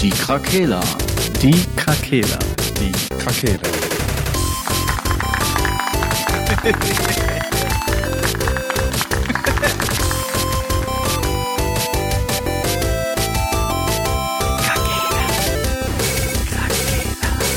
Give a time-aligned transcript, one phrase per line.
[0.00, 0.80] Die Krakela.
[1.40, 2.38] Die Krakela.
[2.78, 3.58] Die Krakela.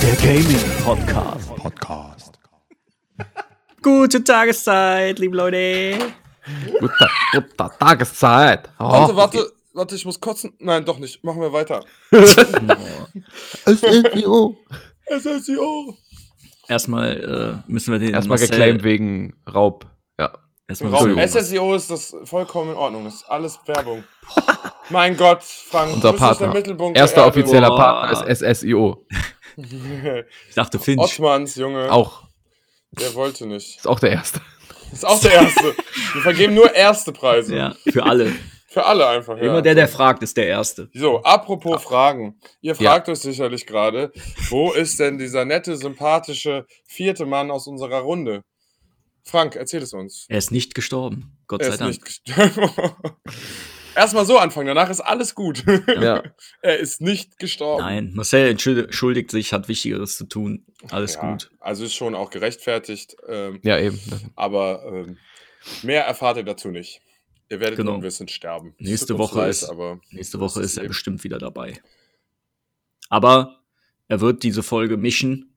[0.02, 1.56] Der Gaming Podcast.
[1.56, 2.40] Podcast.
[3.82, 6.14] Gute Tageszeit, liebe Leute.
[6.80, 8.70] Gute, gute Tageszeit.
[8.80, 8.86] Oh.
[8.86, 10.54] Warte, warte, warte, ich muss kotzen.
[10.60, 11.24] Nein, doch nicht.
[11.24, 11.84] Machen wir weiter.
[13.66, 14.58] SEO.
[15.10, 15.98] SSIO.
[16.68, 19.86] Erstmal äh, müssen wir den Erstmal Marcel- geclaimed wegen Raub.
[20.20, 20.32] Ja.
[20.68, 21.28] Erstmal Entschuldigung.
[21.28, 23.06] SSIO ist das vollkommen in Ordnung.
[23.06, 24.04] Das ist alles Werbung.
[24.90, 25.94] mein Gott, Frank.
[25.96, 26.48] Unser Partner.
[26.48, 27.78] Der Mittelpunkt der Erster offizieller Boah.
[27.78, 29.06] Partner ist SSIO.
[30.48, 31.02] Ich dachte Finch.
[31.02, 31.92] Ottmans, Junge.
[31.92, 32.24] Auch.
[32.92, 33.78] Der wollte nicht.
[33.80, 34.40] Ist auch der erste.
[34.94, 35.76] Ist auch der Erste.
[36.14, 37.56] Wir vergeben nur erste Preise.
[37.58, 38.32] Ja, für alle.
[38.72, 39.36] Für alle einfach.
[39.38, 39.44] Ja.
[39.44, 40.90] Immer der, der fragt, ist der Erste.
[40.94, 42.40] So, apropos Fragen.
[42.62, 44.12] Ihr fragt euch sicherlich gerade,
[44.50, 48.44] wo ist denn dieser nette, sympathische vierte Mann aus unserer Runde?
[49.24, 50.26] Frank, erzähl es uns.
[50.30, 51.38] Er ist nicht gestorben.
[51.48, 51.90] Gott Er sei ist Dank.
[51.92, 52.94] nicht gestorben.
[53.96, 55.64] Erstmal so anfangen, danach ist alles gut.
[55.88, 56.24] Ja.
[56.62, 57.84] er ist nicht gestorben.
[57.84, 60.66] Nein, Marcel entschuld- entschuldigt sich, hat Wichtigeres zu tun.
[60.90, 61.50] Alles Ja, gut.
[61.60, 64.00] Also ist schon auch gerechtfertigt, ähm, Ja, eben.
[64.36, 65.18] aber ähm,
[65.84, 67.02] mehr erfahrt ihr dazu nicht.
[67.50, 67.96] Ihr werdet Genau.
[67.96, 68.76] unwissend sterben.
[68.80, 71.80] Es Nächste Woche leid, ist- aber Nächste Woche ist er eben- bestimmt wieder dabei.
[73.10, 73.60] Aber
[74.08, 75.56] er wird diese Folge mischen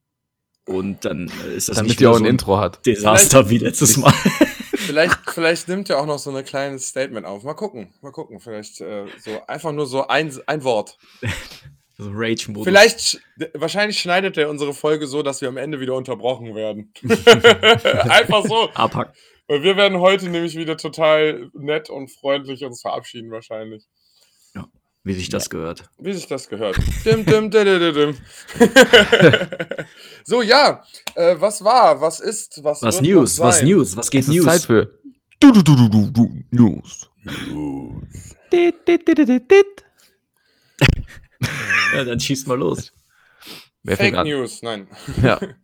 [0.67, 2.85] und dann äh, ist das Damit nicht ihr auch so ein ein Intro hat.
[2.87, 4.13] Desaster wie letztes Mal.
[4.75, 7.45] Vielleicht, vielleicht nimmt er auch noch so ein kleines Statement auf.
[7.45, 8.41] Mal gucken, mal gucken.
[8.41, 10.99] Vielleicht äh, so einfach nur so ein, ein Wort.
[11.99, 12.65] so Rage-Modus.
[12.65, 13.19] Vielleicht, sch-
[13.55, 16.93] wahrscheinlich schneidet er unsere Folge so, dass wir am Ende wieder unterbrochen werden.
[18.09, 18.71] einfach so.
[18.71, 19.15] abhacken.
[19.53, 23.85] Weil wir werden heute nämlich wieder total nett und freundlich uns verabschieden wahrscheinlich.
[25.05, 25.91] Wie sich das gehört.
[25.99, 26.79] Wie sich das gehört.
[27.05, 28.17] Dim, dim, dim, dim, dim.
[30.25, 30.83] so, ja.
[31.17, 32.01] Äh, was war?
[32.01, 32.65] Was ist?
[32.65, 33.39] Was, Was wird News?
[33.41, 33.63] Was?
[33.63, 33.95] News?
[33.95, 34.47] Was geht Es ist News?
[34.47, 34.99] Zeit für
[35.39, 37.11] du, du, du, du, du, du, News.
[38.51, 39.85] Dit, dit, dit, dit, dit.
[41.95, 42.91] Ja, dann schießt mal los.
[43.83, 44.25] Wer Fake?
[44.25, 44.89] News, nein.
[45.23, 45.39] Ja,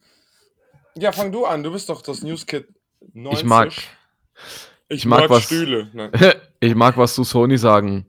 [1.00, 1.62] Ja, fang du an.
[1.62, 2.66] Du bist doch das Newskit
[3.12, 3.41] 90.
[3.41, 3.72] ich mag,
[4.88, 5.88] ich mag mag, was- Stühle.
[5.92, 6.10] Nein.
[6.60, 8.06] ich mag was zu Sony sagen.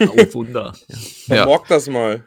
[0.00, 0.74] Oh, Wunder.
[1.26, 1.44] Ja.
[1.44, 2.26] Mock das mal.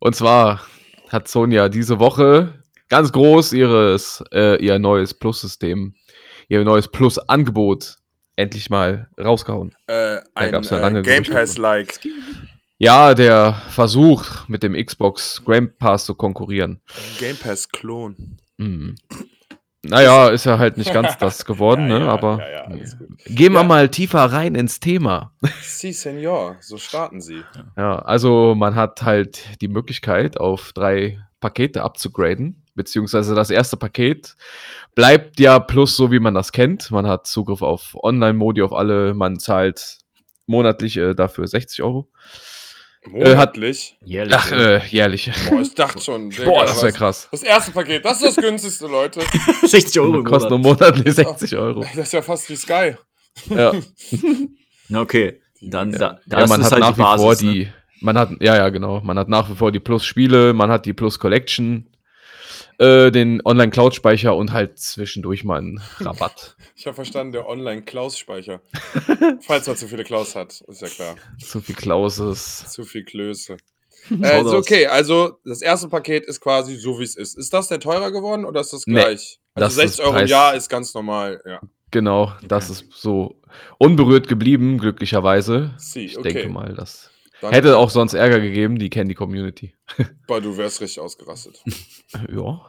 [0.00, 0.60] Und zwar
[1.08, 5.94] hat Sony ja diese Woche ganz groß ihres, äh, ihr neues Plus-System,
[6.48, 7.96] ihr neues Plus-Angebot
[8.36, 9.74] endlich mal rausgehauen.
[9.86, 11.32] Äh, ein gab's ja äh, lange Game Gerüchte.
[11.32, 12.00] Pass-like.
[12.78, 16.80] Ja, der Versuch mit dem Xbox Game Pass zu konkurrieren.
[17.20, 18.36] Game Pass-Klon.
[18.56, 18.96] Mhm.
[19.84, 22.04] Naja, ist ja halt nicht ganz das geworden, Ja, ne?
[22.06, 22.68] ja, aber ja,
[23.26, 25.32] gehen wir mal tiefer rein ins Thema.
[25.62, 26.56] Si, Senor.
[26.60, 27.42] So starten sie.
[27.76, 34.34] Ja, also man hat halt die Möglichkeit, auf drei Pakete abzugraden, beziehungsweise das erste Paket
[34.94, 36.90] bleibt ja plus so, wie man das kennt.
[36.90, 39.98] Man hat Zugriff auf Online-Modi, auf alle, man zahlt
[40.46, 42.08] monatlich äh, dafür 60 Euro.
[43.12, 43.96] Äh, hat- Monatlich.
[44.04, 44.34] Jährlich.
[44.36, 45.30] Ach, äh, jährlich.
[45.50, 46.30] Boah, ich dachte schon.
[46.30, 47.28] Digga, Boah, das wäre krass.
[47.30, 49.20] Das erste Paket, das ist das günstigste, Leute.
[49.66, 50.80] 60 Euro im Kostet nur Monat.
[50.80, 51.80] monatlich 60 Euro.
[51.94, 52.94] Das ist ja fast wie Sky.
[53.50, 53.72] Ja,
[54.92, 57.52] Okay, dann da, da ja man hat halt nach die wie vor Basis, ne?
[57.52, 57.68] die,
[58.00, 60.92] man hat, ja, ja, genau, man hat nach wie vor die Plus-Spiele, man hat die
[60.92, 61.86] Plus-Collection,
[62.78, 66.56] äh, den Online-Cloud-Speicher und halt zwischendurch mal einen Rabatt.
[66.76, 68.60] Ich habe verstanden, der Online-Klaus-Speicher.
[69.42, 71.14] Falls man zu viele Klaus hat, ist ja klar.
[71.38, 72.68] Zu viel Klauses.
[72.68, 73.56] Zu viel Klöße.
[74.20, 74.52] Äh, aus.
[74.52, 77.38] okay, also das erste Paket ist quasi so, wie es ist.
[77.38, 79.40] Ist das denn teurer geworden oder ist das Nee, gleich?
[79.54, 81.60] das also 60 ist Euro im Jahr ist ganz normal, ja.
[81.90, 83.40] Genau, das ist so
[83.78, 85.72] unberührt geblieben, glücklicherweise.
[85.78, 86.32] Sie, Ich okay.
[86.34, 87.10] denke mal, das
[87.50, 89.74] Dann- hätte auch sonst Ärger gegeben, die kennen die Community.
[90.26, 91.62] Boah, du wärst richtig ausgerastet.
[92.34, 92.60] Ja.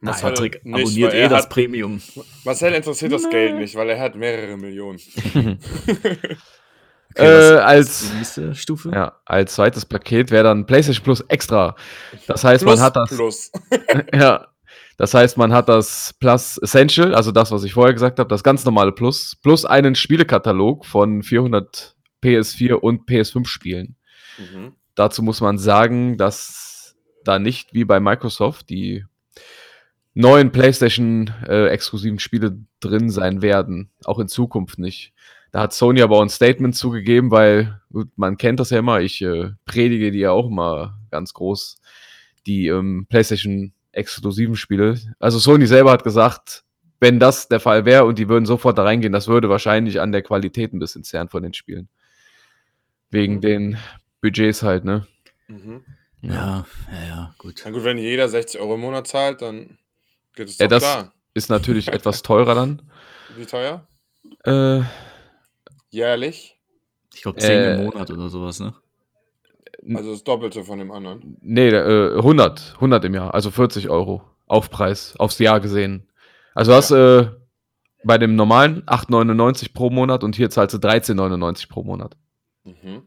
[0.00, 2.00] Marcel Patrick nicht, abonniert eh er das hat- Premium.
[2.44, 4.98] Marcel interessiert das Geld nicht, weil er hat mehrere Millionen.
[7.16, 8.90] Okay, Äh, als- die nächste Stufe?
[8.92, 11.76] Ja, als zweites Paket wäre dann PlayStation Plus extra.
[12.26, 13.10] Das heißt, man hat das.
[13.10, 13.52] Plus.
[14.12, 14.48] Ja.
[14.96, 18.42] Das heißt, man hat das Plus Essential, also das, was ich vorher gesagt habe, das
[18.44, 21.94] ganz normale Plus, plus einen Spielekatalog von 400
[22.24, 23.96] PS4 und PS5 Spielen.
[24.38, 24.72] Mhm.
[24.94, 29.04] Dazu muss man sagen, dass da nicht wie bei Microsoft die
[30.14, 31.76] neuen PlayStation äh,
[32.18, 35.12] Spiele drin sein werden, auch in Zukunft nicht.
[35.50, 37.80] Da hat Sony aber auch ein Statement zugegeben, weil
[38.16, 41.80] man kennt das ja immer, ich äh, predige die ja auch immer ganz groß,
[42.46, 44.98] die ähm, PlayStation exklusiven Spiele.
[45.18, 46.64] Also Sony selber hat gesagt,
[47.00, 50.12] wenn das der Fall wäre und die würden sofort da reingehen, das würde wahrscheinlich an
[50.12, 51.88] der Qualität ein bisschen zerren von den Spielen.
[53.14, 53.40] Wegen Mhm.
[53.40, 53.78] den
[54.20, 55.06] Budgets halt, ne?
[55.48, 55.84] Mhm.
[56.22, 57.62] Ja, ja, ja, gut.
[57.64, 59.78] Na gut, wenn jeder 60 Euro im Monat zahlt, dann
[60.34, 61.12] geht es Ja, doch das klar.
[61.34, 62.82] ist natürlich etwas teurer dann.
[63.36, 63.86] Wie teuer?
[64.44, 64.80] Äh,
[65.90, 66.56] Jährlich?
[67.14, 68.74] Ich glaube 10 Äh, im Monat oder sowas, ne?
[69.94, 71.36] Also das Doppelte von dem anderen.
[71.42, 76.08] nee, äh, 100, 100 im Jahr, also 40 Euro Aufpreis, aufs Jahr gesehen.
[76.54, 77.30] Also du hast äh,
[78.02, 82.16] bei dem normalen 8,99 pro Monat und hier zahlst du 13,99 pro Monat.
[82.64, 83.02] Mhm.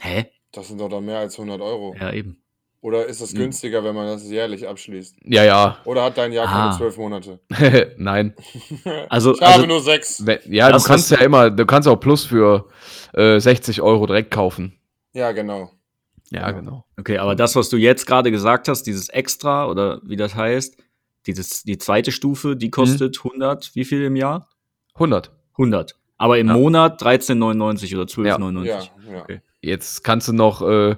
[0.00, 0.26] Hä?
[0.52, 1.94] Das sind doch dann mehr als 100 Euro.
[1.98, 2.42] Ja, eben.
[2.80, 3.38] Oder ist es Hm.
[3.38, 5.16] günstiger, wenn man das jährlich abschließt?
[5.24, 5.78] Ja, ja.
[5.84, 6.76] Oder hat dein Jahr keine Ah.
[6.76, 7.40] zwölf Monate?
[7.98, 8.34] Nein.
[9.08, 10.24] Also, ich habe also nur sechs.
[10.24, 12.68] Wenn- Ja, Das, du kannst ja immer, du kannst auch Plus für
[13.14, 14.78] äh, 60 Euro direkt kaufen.
[15.12, 15.72] Ja, genau.
[16.30, 16.50] Ja, Ja.
[16.52, 16.84] genau.
[16.98, 20.76] okay, aber das, was du jetzt gerade gesagt hast, dieses Extra oder wie das heißt,
[21.26, 24.48] dieses, die zweite Stufe, die kostet 100, wie viel im Jahr?
[24.94, 25.32] 100.
[25.54, 25.96] 100.
[26.18, 26.54] Aber im Ja.
[26.54, 28.64] Monat 13,99 oder 12,99.
[28.64, 28.80] Ja,
[29.12, 29.22] ja.
[29.22, 29.40] Okay.
[29.60, 30.96] Jetzt kannst du noch äh,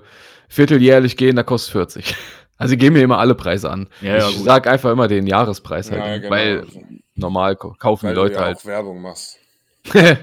[0.48, 2.16] vierteljährlich gehen, da kostet 40.
[2.56, 3.88] Also, die geben mir immer alle Preise an.
[4.02, 4.44] Ja, ja, ich gut.
[4.44, 6.30] sag einfach immer den Jahrespreis halt, Ja, genau.
[6.30, 6.66] weil
[7.14, 8.58] normal kaufen Weil die Leute du ja halt.
[8.58, 9.38] auch Werbung machst.
[9.94, 10.18] ja.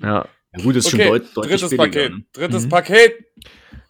[0.00, 0.26] Ja,
[0.62, 1.84] gut, ist schon okay, deut deutlich drittes billiger.
[1.84, 2.12] Paket.
[2.12, 2.24] Ne?
[2.32, 2.68] Drittes Mhm.
[2.70, 3.12] Paket.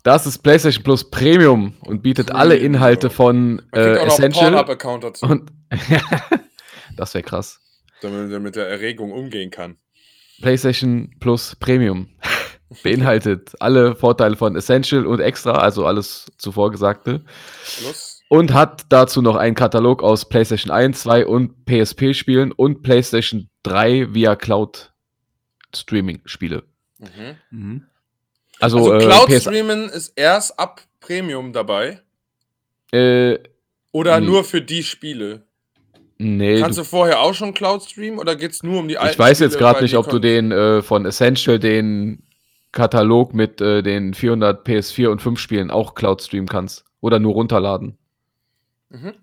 [0.02, 2.74] Das ist PlayStation Plus Premium und bietet alle Premium.
[2.74, 5.30] Inhalte von Man äh, kriegt auch noch einen Essential.
[5.30, 5.52] Und
[6.96, 7.60] das wäre krass.
[8.02, 9.76] damit er mit der Erregung umgehen kann.
[10.40, 12.08] PlayStation Plus Premium
[12.82, 17.24] beinhaltet alle Vorteile von Essential und Extra, also alles zuvor Gesagte.
[17.78, 18.22] Plus.
[18.28, 24.12] Und hat dazu noch einen Katalog aus PlayStation 1, 2 und PSP-Spielen und PlayStation 3
[24.12, 24.92] via Cloud
[25.74, 26.62] Streaming-Spiele.
[26.98, 27.08] Mhm.
[27.50, 27.86] Mhm.
[28.60, 32.02] Also, Also äh, Cloud PS Streamen ist erst ab Premium dabei.
[32.92, 33.38] äh,
[33.92, 34.26] Oder Nee.
[34.26, 35.46] nur für die Spiele?
[36.18, 38.98] Nee, Kannst du, du vorher auch schon Cloud streamen oder geht es nur um die
[38.98, 42.22] alten ich weiß jetzt gerade nicht, ob du den äh, von Essential, den
[42.72, 46.84] Katalog mit äh, den 400 PS4 und 5 Spielen auch Cloud streamen kannst.
[47.00, 47.96] Oder nur runterladen.
[48.90, 49.14] Mhm.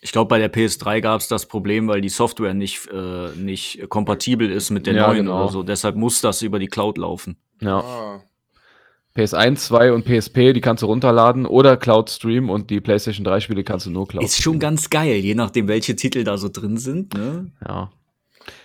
[0.00, 3.88] Ich glaube, bei der PS3 gab es das Problem, weil die Software nicht, äh, nicht
[3.88, 5.44] kompatibel ist mit der Ja, neuen genau.
[5.44, 5.62] oder so.
[5.62, 7.36] Deshalb muss das über die Cloud laufen.
[7.60, 7.78] Ja.
[7.78, 8.22] Ah.
[9.16, 13.40] PS1, 2 und PSP, die kannst du runterladen oder Cloud streamen und die PlayStation 3
[13.40, 16.48] Spiele kannst du nur Cloud Ist schon ganz geil, je nachdem, welche Titel da so
[16.48, 17.14] drin sind.
[17.14, 17.52] Ne?
[17.66, 17.92] Ja.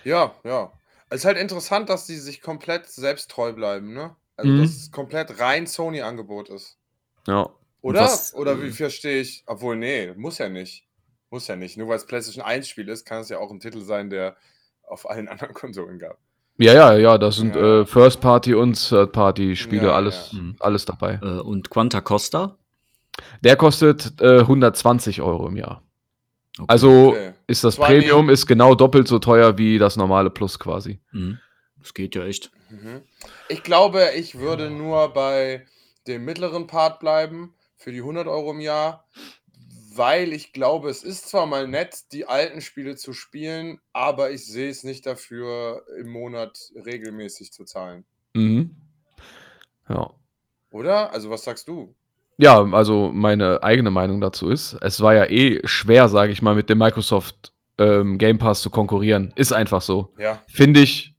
[0.04, 0.72] Ja, ja.
[1.08, 4.16] Es ist halt interessant, dass die sich komplett selbst treu bleiben, ne?
[4.36, 4.62] Also, Mhm.
[4.62, 6.78] dass es komplett rein Sony-Angebot ist.
[7.26, 7.50] Ja.
[7.82, 8.00] Oder?
[8.02, 9.42] was, Oder wie verstehe ich?
[9.46, 10.86] Obwohl, nee, muss ja nicht.
[11.30, 11.76] Muss ja nicht.
[11.76, 14.36] Nur weil es PlayStation 1-Spiel ist, kann es ja auch ein Titel sein, der
[14.86, 16.18] auf allen anderen Konsolen gab.
[16.60, 17.80] Ja, ja, ja, das sind Ja.
[17.80, 20.40] äh, First-Party und Third-Party-Spiele, Ja, alles, ja.
[20.60, 21.18] alles dabei.
[21.22, 22.56] Äh, und Quanta Costa?
[23.42, 25.82] Der kostet äh, 120 Euro im Jahr.
[26.58, 26.66] Okay.
[26.68, 27.32] Also Okay.
[27.46, 31.00] ist das Zwar Premium ist genau doppelt so teuer wie das normale Plus quasi.
[31.12, 31.38] Mhm.
[31.78, 32.50] Das geht ja echt.
[32.68, 33.02] Mhm.
[33.48, 35.66] Ich glaube, ich würde nur bei
[36.06, 39.06] dem mittleren Part bleiben für die 100 Euro im Jahr,
[40.00, 44.46] weil ich glaube, es ist zwar mal nett, die alten Spiele zu spielen, aber ich
[44.46, 48.06] sehe es nicht dafür, im Monat regelmäßig zu zahlen.
[48.32, 48.76] Mhm.
[49.90, 50.10] Ja.
[50.70, 51.12] Oder?
[51.12, 51.94] Also, was sagst du?
[52.38, 56.54] Ja, also meine eigene Meinung dazu ist, es war ja eh schwer, sage ich mal,
[56.54, 59.34] mit dem Microsoft ähm, Game Pass zu konkurrieren.
[59.36, 60.14] Ist einfach so.
[60.16, 60.42] Ja.
[60.46, 61.14] Finde ich,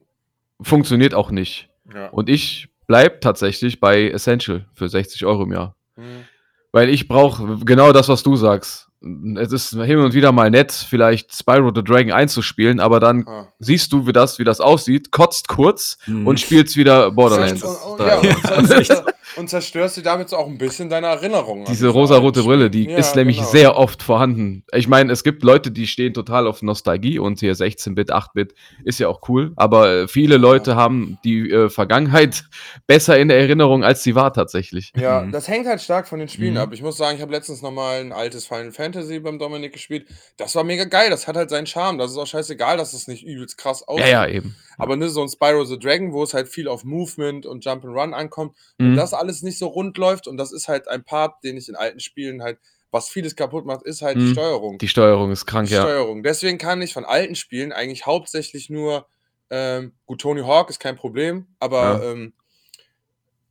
[0.59, 1.69] funktioniert auch nicht.
[1.93, 2.07] ja.
[2.07, 5.75] Und ich bleib tatsächlich bei Essential für 60 Euro im Jahr.
[5.97, 6.25] Hm.
[6.71, 8.90] Weil ich brauche genau das, was du sagst.
[9.35, 13.47] Es ist hin und wieder mal nett, vielleicht Spyro the Dragon einzuspielen, aber dann Ah.
[13.57, 16.27] siehst du, wie das, wie das aussieht, kotzt kurz Mhm.
[16.27, 17.63] und spielst wieder Borderlands.
[17.63, 18.07] Und, und, 3.
[18.07, 19.03] ja, und, Ja, zerstörst,
[19.37, 21.65] und zerstörst dir damit so auch ein bisschen deine Erinnerungen.
[21.65, 23.49] an Diese rosarote Brille, die Ja, ist nämlich genau.
[23.49, 24.65] sehr oft vorhanden.
[24.71, 28.53] Ich meine, es gibt Leute, die stehen total auf Nostalgie und hier 16-Bit, 8-Bit
[28.83, 32.43] ist ja auch cool, aber äh, viele Leute haben die äh, Vergangenheit
[32.85, 34.91] besser in Erinnerung, als sie war tatsächlich.
[34.95, 35.31] Ja, Mhm.
[35.31, 36.59] das hängt halt stark von den Spielen Mhm.
[36.59, 36.69] ab.
[36.73, 38.90] Ich muss sagen, ich habe letztens nochmal ein altes Final Fantasy
[39.23, 40.07] beim Dominik gespielt.
[40.37, 41.09] Das war mega geil.
[41.09, 41.97] Das hat halt seinen Charme.
[41.97, 44.07] Das ist auch scheißegal, dass es nicht übelst krass aussieht.
[44.07, 44.55] Ja, ja, eben.
[44.77, 48.13] Aber ne, so ein Spyro the Dragon, wo es halt viel auf Movement und Jump'n'Run
[48.13, 48.91] ankommt, Mhm.
[48.91, 51.69] wenn das alles nicht so rund läuft und das ist halt ein Part, den ich
[51.69, 52.57] in alten Spielen halt,
[52.91, 54.33] was vieles kaputt macht, ist halt die Mhm.
[54.33, 54.77] Steuerung.
[54.77, 55.81] Die Steuerung ist krank, Die ja.
[55.81, 56.23] Steuerung.
[56.23, 59.05] Deswegen kann ich von alten Spielen eigentlich hauptsächlich nur,
[59.49, 62.11] ähm, gut, Tony Hawk ist kein Problem, aber Ja.
[62.11, 62.33] ähm,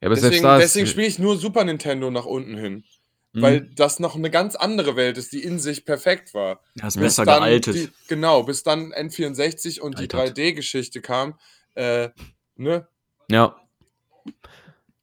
[0.02, 2.84] ja aber deswegen, deswegen spiele ich nur Super Nintendo nach unten hin.
[3.32, 3.42] Mhm.
[3.42, 6.60] Weil das noch eine ganz andere Welt ist, die in sich perfekt war.
[6.74, 7.74] Ja, ist Bis besser dann gealtet.
[7.76, 10.36] Die, genau, bis dann N64 und die Altert.
[10.36, 11.34] 3D-Geschichte kam.
[11.74, 12.08] Äh,
[12.56, 12.88] ne?
[13.30, 13.56] Ja.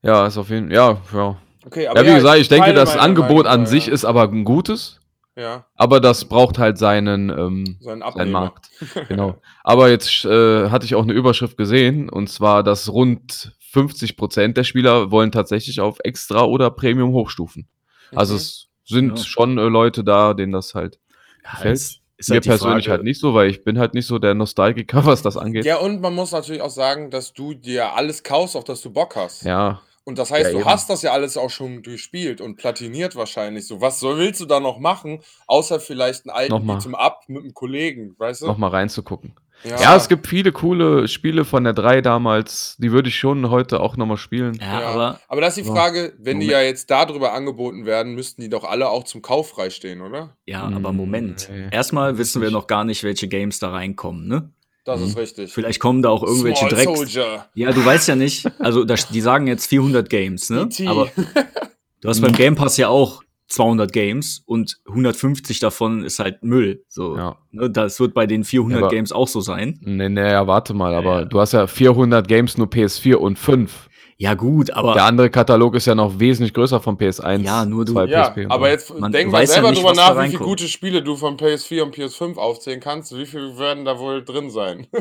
[0.02, 0.76] Ja, ist auf jeden Fall.
[0.76, 1.42] Ja, ja.
[1.66, 4.46] Okay, Ja, wie gesagt, ich denke, das Angebot Meinung, an ja, sich ist aber ein
[4.46, 5.00] gutes,
[5.36, 8.32] Ja, aber das braucht halt seinen, ähm, so ein seinen.
[8.32, 8.70] Markt.
[9.10, 9.42] Genau.
[9.64, 14.64] Aber jetzt äh, hatte ich auch eine Überschrift gesehen, und zwar, dass rund 50% der
[14.64, 17.68] Spieler wollen tatsächlich auf Extra oder Premium hochstufen.
[18.16, 18.38] Also Mhm.
[18.38, 19.24] es sind Ja.
[19.26, 21.00] schon äh, Leute da, denen das halt
[21.44, 21.76] gefällt.
[21.78, 24.18] es ist Mir halt persönlich Frage- halt nicht so, weil ich bin halt nicht so
[24.20, 25.66] der Nostalgiker, was das angeht.
[25.66, 28.90] Ja, und man muss natürlich auch sagen, dass du dir alles kaufst, auf das du
[28.92, 29.44] Bock hast.
[29.44, 30.66] Ja, Und das heißt, Ja, du eben.
[30.70, 33.82] hast das ja alles auch schon durchspielt und platiniert wahrscheinlich so.
[33.82, 36.54] Was soll, willst du da noch machen, außer vielleicht einen alten.
[36.70, 38.46] Beat'em Up mit einem Kollegen, weißt du?
[38.48, 39.34] nochmal reinzugucken.
[39.64, 39.96] Ja.
[39.96, 43.98] es gibt viele coole Spiele von der 3 damals, die würde ich schon heute auch
[43.98, 44.58] nochmal spielen.
[44.62, 45.76] Ja, Ja, aber aber das ist die Ja.
[45.76, 46.52] Frage, wenn die Moment.
[46.52, 50.38] ja jetzt darüber angeboten werden, müssten die doch alle auch zum Kauf freistehen, oder?
[50.46, 51.50] ja, aber Mm, Moment.
[51.72, 54.52] Erstmal wissen wir noch gar nicht, welche Games da reinkommen, ne?
[54.86, 55.08] Das Mhm.
[55.08, 55.54] ist richtig.
[55.54, 57.00] Vielleicht kommen da auch irgendwelche Small Drecks.
[57.00, 57.46] Soldier.
[57.56, 60.62] Ja, du weißt ja nicht, also das, die sagen jetzt 400 Games, ne?
[60.62, 60.88] E.T..
[60.88, 61.12] Aber
[62.02, 66.84] du hast beim Game Pass ja auch 200 Games und 150 davon ist halt Müll.
[66.90, 67.38] So, Ja.
[67.52, 67.70] ne?
[67.70, 69.80] Das wird bei den 400 Aber- Games auch so sein.
[69.82, 71.26] Nee, nee, ja, warte mal, aber Ja.
[71.26, 73.90] du hast ja 400 Games nur PS4 und 5.
[74.20, 77.44] Ja, gut, aber Der andere Katalog ist ja noch wesentlich größer von PS1.
[77.44, 79.80] Ja, nur du- 2 Ja, PSP aber jetzt Man denk mal weiß ja selber nicht,
[79.84, 83.16] drüber nach, wie viele gute Spiele du von PS4 und PS5 aufzählen kannst.
[83.16, 84.88] Wie viele werden da wohl drin sein?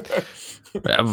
[0.87, 1.07] Ja,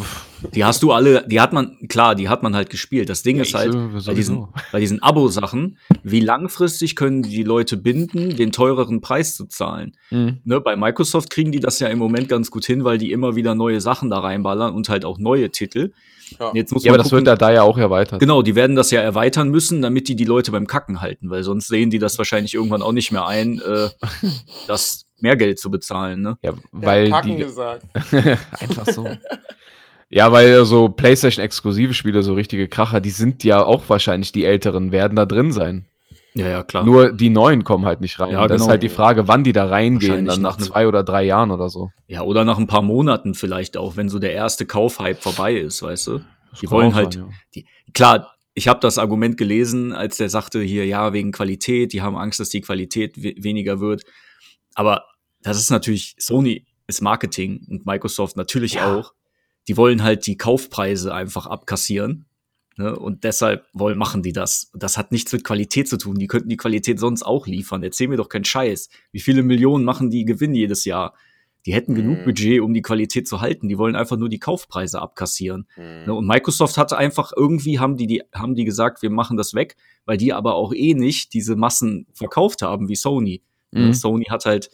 [0.53, 3.07] die hast du alle, die hat man, klar, die hat man halt gespielt.
[3.07, 3.71] Das Ding ist ich halt,
[4.05, 9.45] bei diesen, bei diesen Abo-Sachen, wie langfristig können die Leute binden, den teureren Preis zu
[9.45, 9.95] zahlen?
[10.11, 10.39] Mhm.
[10.43, 13.37] Ne, bei Microsoft kriegen die das ja im Moment ganz gut hin, weil die immer
[13.37, 15.93] wieder neue Sachen da reinballern und halt auch neue Titel.
[16.39, 16.51] Ja.
[16.53, 18.19] Jetzt muss Ja, aber das gucken, wird ja da ja auch erweitert.
[18.19, 21.43] Genau, die werden das ja erweitern müssen, damit die die Leute beim Kacken halten, weil
[21.43, 23.89] sonst sehen die das wahrscheinlich irgendwann auch nicht mehr ein, äh,
[24.67, 26.21] das mehr Geld zu bezahlen.
[26.21, 26.37] Ne?
[26.41, 27.85] Ja, weil Kacken die gesagt.
[28.59, 29.07] einfach so.
[30.15, 34.91] Ja, weil so PlayStation-exklusive Spiele, so richtige Kracher, die sind ja auch wahrscheinlich die älteren,
[34.91, 35.87] werden da drin sein.
[36.35, 36.83] Ja, ja, klar.
[36.83, 38.31] Nur die neuen kommen halt nicht rein.
[38.31, 38.71] Ja, das ist genau.
[38.71, 41.91] halt die Frage, wann die da reingehen, dann nach zwei oder drei Jahren oder so.
[42.07, 45.83] ja, oder nach ein paar Monaten vielleicht auch, wenn so der erste Kaufhype vorbei ist,
[45.83, 46.19] weißt du?
[46.61, 47.29] Die kann wollen halt, sein, ja.
[47.55, 52.01] die, klar, ich habe das Argument gelesen, als der sagte hier, ja, wegen Qualität, die
[52.01, 54.03] haben Angst, dass die Qualität we weniger wird.
[54.75, 55.05] Aber
[55.41, 58.95] das ist natürlich, Sony ist Marketing und Microsoft natürlich Ja.
[58.95, 59.13] auch.
[59.67, 62.25] Die wollen halt die Kaufpreise einfach abkassieren.
[62.77, 62.95] Ne?
[62.95, 64.71] Und deshalb wollen, machen die das.
[64.73, 66.15] Das hat nichts mit Qualität zu tun.
[66.17, 67.83] Die könnten die Qualität sonst auch liefern.
[67.83, 68.89] Erzähl mir doch keinen Scheiß.
[69.11, 71.13] Wie viele Millionen machen die Gewinn jedes Jahr?
[71.65, 72.23] Die hätten genug Mhm.
[72.25, 73.69] Budget, um die Qualität zu halten.
[73.69, 75.65] Die wollen einfach nur die Kaufpreise abkassieren.
[75.75, 76.05] Hm.
[76.07, 79.53] Ne, und Microsoft hatte einfach irgendwie haben die, die haben die gesagt, wir machen das
[79.53, 83.41] weg, weil die aber auch eh nicht diese Massen verkauft haben wie Sony.
[83.71, 83.93] Ne, Mhm.
[83.93, 84.71] Sony hat halt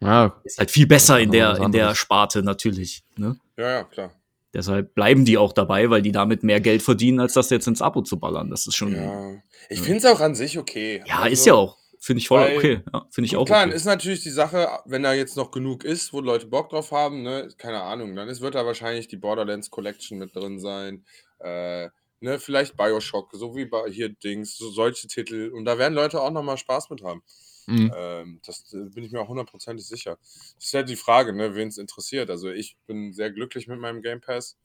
[0.00, 1.94] Ja, ist halt viel besser in der in der.
[1.96, 3.02] Sparte natürlich.
[3.16, 3.36] Ne?
[3.58, 4.12] Ja, ja, klar.
[4.52, 7.82] Deshalb bleiben die auch dabei, weil die damit mehr Geld verdienen, als das jetzt ins
[7.82, 8.50] Abo zu ballern.
[8.50, 9.02] Das ist schon ja,
[9.32, 9.42] Ja.
[9.68, 11.02] Ich finde es auch an sich okay.
[11.06, 12.80] ist Also, ja auch finde ich voll weil- okay.
[12.92, 13.74] Ja, finde ich auch klar, okay.
[13.76, 17.22] ist natürlich die Sache, wenn da jetzt noch genug ist, wo Leute Bock drauf haben,
[17.22, 21.04] ne, keine Ahnung, dann ist, wird da wahrscheinlich die Borderlands Collection mit drin sein.
[21.40, 21.88] Äh,
[22.20, 25.52] ne, vielleicht Bioshock, so wie bei hier Dings, so solche Titel.
[25.54, 27.22] Und da werden Leute auch nochmal Spaß mit haben.
[27.70, 27.92] Mhm.
[27.96, 30.18] Ähm, das äh, bin ich mir auch hundertprozentig sicher.
[30.20, 32.30] Das ist halt die Frage, ne, wen es interessiert.
[32.30, 34.56] Also ich bin sehr glücklich mit meinem Game Pass.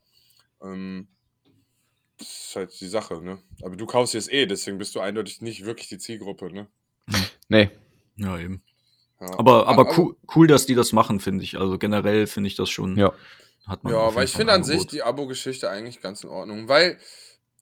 [0.61, 1.07] Ähm,
[2.17, 3.39] das ist halt die Sache, ne?
[3.61, 6.67] Aber du kaufst es eh, deswegen bist du eindeutig nicht wirklich die Zielgruppe, ne?
[7.49, 7.69] nee.
[8.15, 8.61] Ja, eben.
[9.19, 9.37] Ja.
[9.37, 11.57] Aber, aber Aber- cool, cool, dass die das machen, finde ich.
[11.57, 12.97] Also generell finde ich das schon.
[12.97, 13.13] Ja.
[13.67, 16.99] Hat man Ja, weil ich finde an sich die Abo-Geschichte eigentlich ganz in Ordnung, weil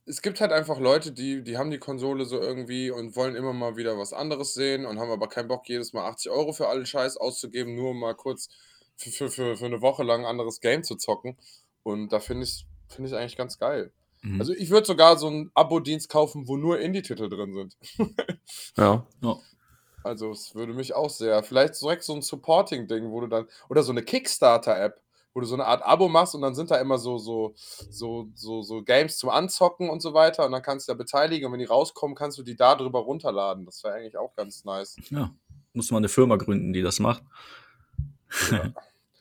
[0.06, 3.54] es gibt halt einfach Leute, die, die haben die Konsole so irgendwie und wollen immer
[3.54, 6.68] mal wieder was anderes sehen und haben aber keinen Bock, jedes Mal 80 Euro für
[6.68, 8.50] allen Scheiß auszugeben, nur um mal kurz
[8.98, 11.38] für, für, für, für eine Woche lang ein anderes Game zu zocken.
[11.84, 13.92] Und da finde ich finde ich eigentlich ganz geil.
[14.22, 14.40] Mhm.
[14.40, 17.78] Also ich würde sogar so einen Abo-Dienst kaufen, wo nur Indie-Titel drin sind.
[18.78, 19.06] Ja.
[19.22, 19.38] ja.
[20.04, 23.84] Also es würde mich auch sehr, vielleicht direkt so ein Supporting-Ding, wo du dann, oder
[23.84, 25.00] so eine Kickstarter-App,
[25.34, 27.54] wo du so eine Art Abo machst und dann sind da immer so, so,
[27.90, 31.46] so, so, so Games zum Anzocken und so weiter und dann kannst du da beteiligen
[31.48, 33.66] und wenn die rauskommen, kannst du die da drüber runterladen.
[33.66, 34.96] Das wäre eigentlich auch ganz nice.
[35.10, 35.32] Ja,
[35.74, 37.24] muss man eine Firma gründen, die das macht.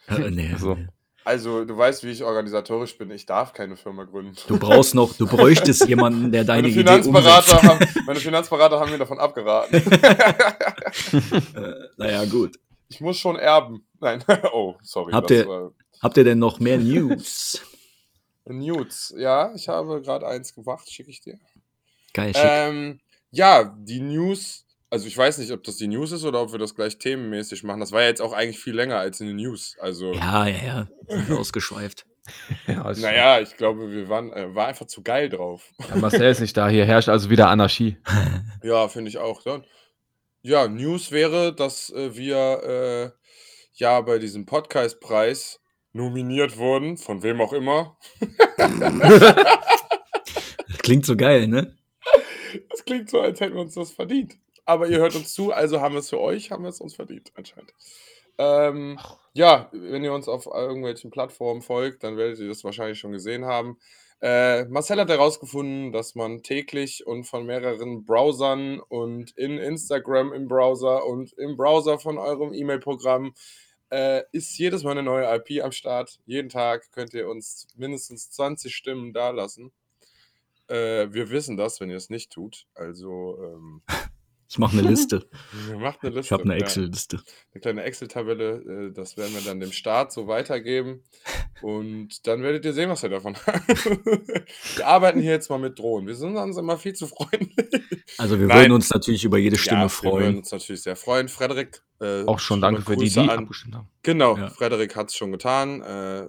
[0.09, 0.75] äh, nee, So.
[0.75, 0.87] nee.
[1.25, 4.35] Also du weißt, wie ich organisatorisch bin, ich darf keine Firma gründen.
[4.49, 7.95] Du brauchst noch, du bräuchtest jemanden, der deine meine, Idee Finanzberater umsetzt.
[7.95, 9.77] haben, meine Finanzberater haben mir davon abgeraten.
[11.55, 12.59] äh, naja, gut.
[12.89, 13.87] ich muss schon erben.
[14.01, 15.13] Nein, oh, sorry.
[15.13, 15.71] Habt das ihr- war-
[16.03, 17.63] Habt ihr denn noch mehr News?
[18.45, 21.39] Nudes, ja, ich habe gerade eins gemacht, schicke ich dir.
[22.13, 22.45] Geil, schick.
[22.45, 26.51] Ähm, ja, die News, also ich weiß nicht, ob das die News ist oder ob
[26.51, 27.79] wir das gleich themenmäßig machen.
[27.79, 29.77] Das war ja jetzt auch eigentlich viel länger als in den News.
[29.81, 31.37] Also, ja, ja, ja.
[31.37, 32.05] Ausgeschweift.
[32.67, 35.73] ja naja, ich glaube, wir waren äh, war einfach zu geil drauf.
[35.89, 37.97] Ja, Marcel ist nicht da, hier herrscht also wieder Anarchie.
[38.65, 39.45] Ja, finde ich auch.
[39.45, 39.61] Ja.
[40.43, 43.11] ja, News wäre, dass äh, wir äh,
[43.75, 45.62] ja bei diesem Podcastpreis
[45.93, 47.97] nominiert wurden, von wem auch immer.
[50.83, 51.77] Klingt so geil, ne?
[52.71, 54.37] Das klingt so, als hätten wir uns das verdient.
[54.65, 56.95] Aber ihr hört uns zu, also haben wir es für euch, haben wir es uns
[56.95, 57.73] verdient, anscheinend.
[58.39, 58.99] Ähm,
[59.35, 63.45] ja, wenn ihr uns auf irgendwelchen Plattformen folgt, dann werdet ihr das wahrscheinlich schon gesehen
[63.45, 63.79] haben.
[64.21, 70.47] Äh, Marcel hat herausgefunden, dass man täglich und von mehreren Browsern und in Instagram im
[70.47, 73.35] Browser und im Browser von eurem E-Mail-Programm
[73.93, 76.19] äh, ist jedes Mal eine neue IP am Start.
[76.25, 79.71] Jeden Tag könnt ihr uns mindestens 20 Stimmen dalassen.
[80.69, 82.67] Äh, wir wissen das, wenn ihr es nicht tut.
[82.75, 83.83] Also ähm,
[84.53, 85.27] Ich mache eine Liste.
[85.79, 86.27] macht eine Liste.
[86.27, 86.57] Ich habe eine.
[86.57, 87.23] Excel-Liste.
[87.55, 91.03] Eine kleine Excel-Tabelle, äh, das werden wir dann dem Staat so weitergeben.
[91.63, 93.65] Und dann werdet ihr sehen, was wir davon haben.
[94.77, 96.07] wir arbeiten hier jetzt mal mit Drohnen.
[96.07, 97.67] Wir sind uns immer viel zu freundlich.
[98.19, 98.59] Also wir Nein.
[98.59, 100.37] würden uns natürlich über jede Stimme ja, Wir würden freuen.
[100.39, 101.29] uns natürlich sehr freuen.
[101.31, 101.83] Frederik.
[102.01, 103.31] Äh, Auch schon danke für die, die an.
[103.31, 103.89] abgestimmt haben.
[104.03, 104.51] Genau, Ja.
[104.51, 105.81] Frederik hat es schon getan.
[105.81, 106.27] Äh,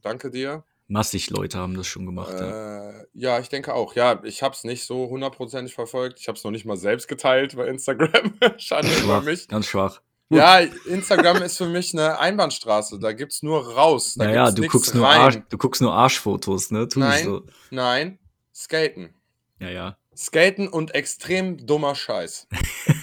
[0.00, 0.62] danke dir.
[0.86, 2.32] Massig Leute haben das schon gemacht.
[2.32, 2.90] ja.
[2.90, 3.94] Äh, ja, ich denke auch.
[3.94, 6.18] Ja, ich habe es nicht so hundertprozentig verfolgt.
[6.20, 8.34] Ich habe es noch nicht mal selbst geteilt bei Instagram.
[8.58, 9.48] Schande über mich.
[9.48, 10.00] ganz schwach.
[10.30, 12.98] Ja, Instagram ist für mich eine Einbahnstraße.
[12.98, 14.14] Da gibt's nur raus.
[14.16, 15.20] Da Naja, du guckst, nur rein.
[15.20, 16.88] Arsch, du guckst nur Arschfotos, ne?
[16.88, 17.24] Tu Nein.
[17.24, 17.42] so.
[17.70, 18.18] Nein,
[18.54, 19.14] Skaten.
[19.60, 19.96] Ja, ja.
[20.16, 22.48] Skaten und extrem dummer Scheiß.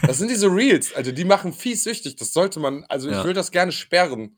[0.05, 2.15] Das sind diese Reels, also die machen fies süchtig.
[2.17, 3.23] Das sollte man, also ich Ja.
[3.23, 4.37] will das gerne sperren.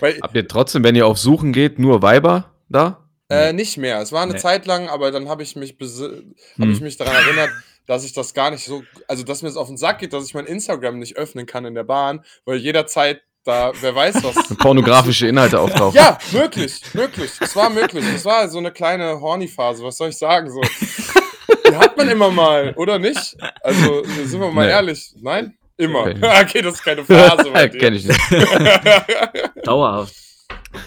[0.00, 3.04] Weil, Habt ihr trotzdem, wenn ihr auf Suchen geht, nur Weiber da?
[3.30, 4.00] äh, nicht mehr.
[4.00, 4.38] Es war eine Nee.
[4.38, 6.34] Zeit lang, aber dann habe ich mich Hm.
[6.60, 7.50] habe ich mich daran erinnert,
[7.86, 10.24] dass ich das gar nicht so, also dass mir es auf den Sack geht, dass
[10.24, 14.34] ich mein Instagram nicht öffnen kann in der Bahn, weil jederzeit da, wer weiß was.
[14.58, 15.94] Pornografische Inhalte auftauchen.
[15.96, 17.30] Ja, möglich, möglich.
[17.40, 18.04] Es war möglich.
[18.14, 20.50] Es war so eine kleine Horny-Phase, was soll ich sagen?
[20.50, 20.60] So.
[21.70, 23.36] Die hat man immer mal, oder nicht?
[23.62, 24.72] Also, sind wir mal Nee.
[24.72, 25.14] ehrlich.
[25.20, 25.56] Nein?
[25.78, 26.00] Immer.
[26.00, 26.18] Okay.
[26.42, 27.50] Okay, das ist keine Phase.
[27.78, 28.20] Kenn ich nicht.
[29.64, 30.14] Dauerhaft.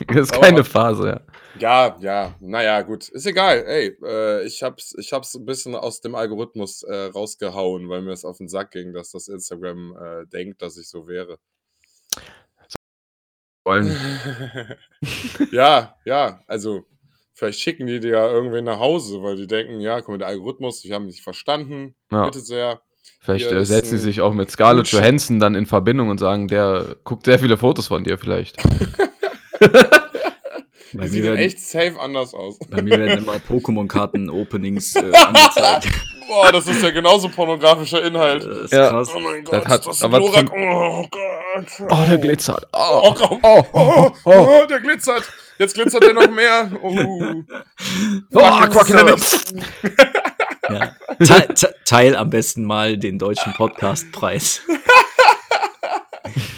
[0.08, 1.22] Das ist keine Phase, ja.
[1.60, 3.10] Ja, ja, naja, gut.
[3.10, 3.64] Ist egal.
[3.66, 8.12] Ey, äh, ich hab's, ich hab's ein bisschen aus dem Algorithmus äh, rausgehauen, weil mir
[8.12, 11.38] es auf den Sack ging, dass das Instagram äh, denkt, dass ich so wäre.
[13.66, 13.96] Wollen.
[15.52, 16.86] ja, ja, also
[17.34, 20.82] vielleicht schicken die dir ja irgendwen nach Hause, weil die denken, ja, mal, der Algorithmus,
[20.82, 22.26] die haben mich verstanden, Ja.
[22.26, 22.82] bitte sehr.
[23.24, 24.88] Vielleicht äh, ist setzen sie sich auch mit Scarlett.
[24.88, 28.58] Johansson dann in Verbindung und sagen, der guckt sehr viele Fotos von dir vielleicht.
[30.94, 32.60] Bei mir, sieht werden, echt safe anders aus.
[32.70, 35.88] bei mir werden immer Pokémon-Karten-Openings äh, angezeigt.
[36.28, 38.44] Boah, das ist ja genauso pornografischer Inhalt.
[38.46, 38.90] Das ist Ja.
[38.90, 39.10] krass.
[39.16, 40.48] Oh mein Gott, Das hat- das ist aber Glorak.
[40.50, 41.90] zum- Oh Gott.
[41.92, 42.68] Oh, der glitzert.
[42.74, 44.32] Oh, Oh, oh, Oh, oh, oh.
[44.64, 45.24] oh, der glitzert.
[45.60, 46.70] Jetzt glitzert er noch mehr.
[46.82, 47.44] Oh.
[48.34, 49.16] Oh, Quack in der.
[50.74, 50.96] Ja.
[51.20, 54.62] Te te teil am besten mal den deutschen Podcastpreis.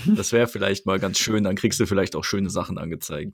[0.06, 3.34] Das wäre vielleicht mal ganz schön, dann kriegst du vielleicht auch schöne Sachen angezeigt.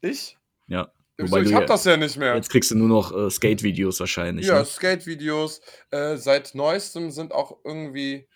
[0.00, 0.38] Ich?
[0.68, 0.92] Ja.
[1.18, 2.36] Wobei Ich hab ja- das ja nicht mehr.
[2.36, 4.46] Jetzt kriegst du nur noch äh, Skate-Videos wahrscheinlich.
[4.46, 4.64] Ja, Ne?
[4.64, 5.60] Skate-Videos.
[5.90, 8.28] Äh, seit neuestem sind auch irgendwie,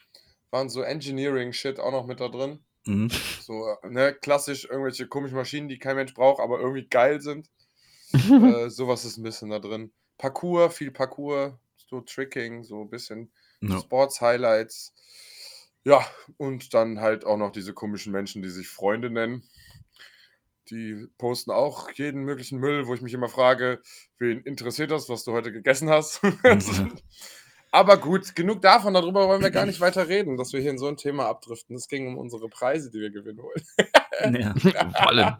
[0.50, 2.58] waren so Engineering-Shit auch noch mit da drin.
[2.85, 3.08] Mhm.
[3.40, 7.48] So, äh, ne, klassisch irgendwelche komischen Maschinen, die kein Mensch braucht, aber irgendwie geil sind.
[8.12, 9.92] äh, sowas ist ein bisschen da drin.
[10.22, 11.54] Parcours, viel Parcours,
[11.88, 13.80] so Tricking, so ein bisschen Ja.
[13.80, 14.94] Sports-Highlights.
[15.82, 16.06] Ja,
[16.37, 19.42] und dann halt auch noch diese komischen Menschen, die sich Freunde nennen.
[20.70, 23.82] Die posten auch jeden möglichen Müll, wo ich mich immer frage,
[24.18, 26.20] wen interessiert das, was du heute gegessen hast?
[27.74, 30.78] Aber gut, genug davon, darüber wollen wir gar nicht weiter reden, dass wir hier in
[30.78, 31.74] so ein Thema abdriften.
[31.74, 33.64] Es ging um unsere Preise, die wir gewinnen wollen.
[34.40, 34.54] Ja.
[35.06, 35.35] Wollen.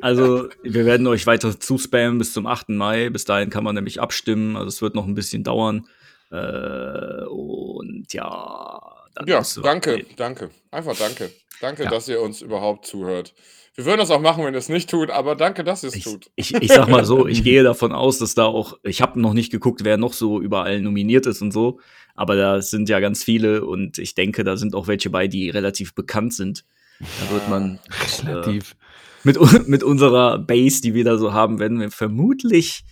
[0.00, 2.70] Also, wir werden euch weiter zuspammen bis zum 8.
[2.70, 3.10] Mai.
[3.10, 4.56] Bis dahin kann man nämlich abstimmen.
[4.56, 5.86] Also, es wird noch ein bisschen dauern.
[6.30, 8.80] Äh, und ja.
[9.26, 10.50] Ja, danke, danke.
[10.70, 11.30] Einfach danke.
[11.60, 11.90] Danke, Ja.
[11.90, 13.34] dass ihr uns überhaupt zuhört.
[13.80, 16.00] Wir würden das auch machen, wenn ihr es nicht tut, aber danke, dass ihr es
[16.00, 16.30] tut.
[16.36, 19.32] ich, ich sag mal so, ich gehe davon aus, dass da auch, ich habe noch
[19.32, 21.80] nicht geguckt, wer noch so überall nominiert ist und so,
[22.14, 25.48] aber da sind ja ganz viele und ich denke, da sind auch welche bei, die
[25.48, 26.66] relativ bekannt sind.
[26.98, 27.78] Da wird man
[28.22, 28.76] äh, Relativ.
[29.24, 32.84] mit, un- mit unserer Base, die wir da so haben, werden wir vermutlich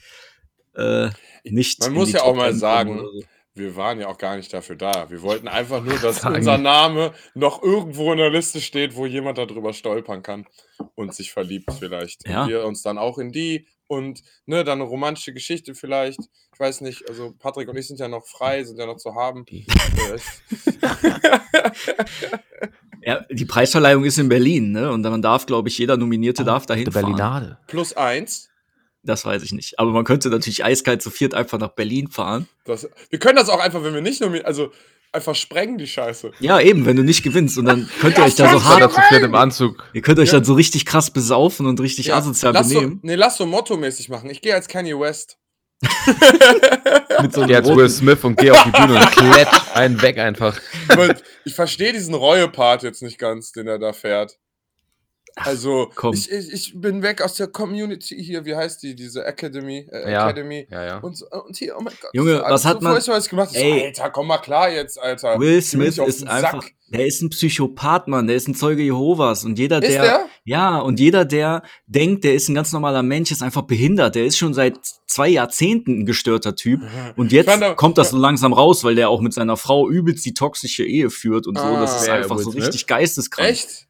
[0.74, 1.10] äh,
[1.44, 1.80] nicht.
[1.80, 3.22] Man in muss die ja auch Top mal 10 kommen sagen, so.
[3.58, 5.10] Wir waren ja auch gar nicht dafür da.
[5.10, 6.36] Wir wollten einfach nur, dass Sagen.
[6.36, 10.46] unser Name noch irgendwo in der Liste steht, wo jemand darüber stolpern kann
[10.94, 12.26] und sich verliebt vielleicht.
[12.28, 12.42] Ja.
[12.44, 16.20] Und wir uns dann auch in die und ne, dann eine romantische Geschichte vielleicht.
[16.52, 19.14] Ich weiß nicht, also Patrick und ich sind ja noch frei, sind ja noch zu
[19.14, 19.44] haben.
[19.46, 19.66] Die-
[23.00, 24.90] Ja, die Preisverleihung ist in Berlin, ne?
[24.90, 27.04] Und man darf, glaube ich, jeder Nominierte darf dahin fahren.
[27.04, 27.58] Berlinade.
[27.66, 28.50] plus eins.
[29.02, 29.78] Das weiß ich nicht.
[29.78, 32.48] Aber man könnte natürlich eiskalt zu viert einfach nach Berlin fahren.
[32.64, 34.72] Das, wir können das auch einfach, wenn wir nicht nominieren, also
[35.12, 36.32] einfach sprengen die Scheiße.
[36.40, 37.56] Ja, eben, wenn du nicht gewinnst.
[37.58, 39.82] Und dann könnt ihr euch da so hart, da zu viert im Anzug.
[39.94, 40.34] ihr könnt euch Ja.
[40.34, 43.00] dann so richtig krass besaufen und richtig asozial lass so, benehmen.
[43.02, 44.28] nee, lass so mottomäßig machen.
[44.30, 45.38] Ich gehe als Kanye West.
[47.22, 50.18] Mit so einem als Will Smith und geh auf die Bühne und klatsch einen weg
[50.18, 50.58] einfach.
[51.44, 54.38] Ich verstehe diesen Reue-Part jetzt nicht ganz, den er da fährt.
[55.44, 56.14] Also, komm.
[56.14, 59.86] ich, ich, ich bin weg aus der Community hier, wie heißt die, diese Academy?
[59.90, 60.28] Äh, Ja.
[60.28, 60.66] Academy.
[60.70, 60.98] Ja, ja.
[60.98, 62.10] Und, so- und hier, oh mein Gott.
[62.12, 63.50] Junge, alles was hat so man- was gemacht.
[63.54, 63.86] Ey.
[63.86, 65.38] Alter, komm mal klar jetzt, Alter.
[65.38, 66.72] Will Smith ist einfach, Sack.
[66.88, 70.26] der ist ein Psychopath, Mann, der ist ein Zeuge Jehovas und jeder, Ist der, der?
[70.44, 74.14] ja, und jeder, der denkt, der ist ein ganz normaler Mensch, ist einfach behindert.
[74.14, 76.80] Der ist schon seit zwei Jahrzehnten ein gestörter Typ
[77.16, 80.24] und jetzt fand kommt das so langsam raus, weil der auch mit seiner Frau übelst
[80.26, 81.64] die toxische Ehe führt und so.
[81.64, 81.80] Ah.
[81.80, 83.48] das ist einfach so richtig geisteskrank.
[83.50, 83.87] Echt?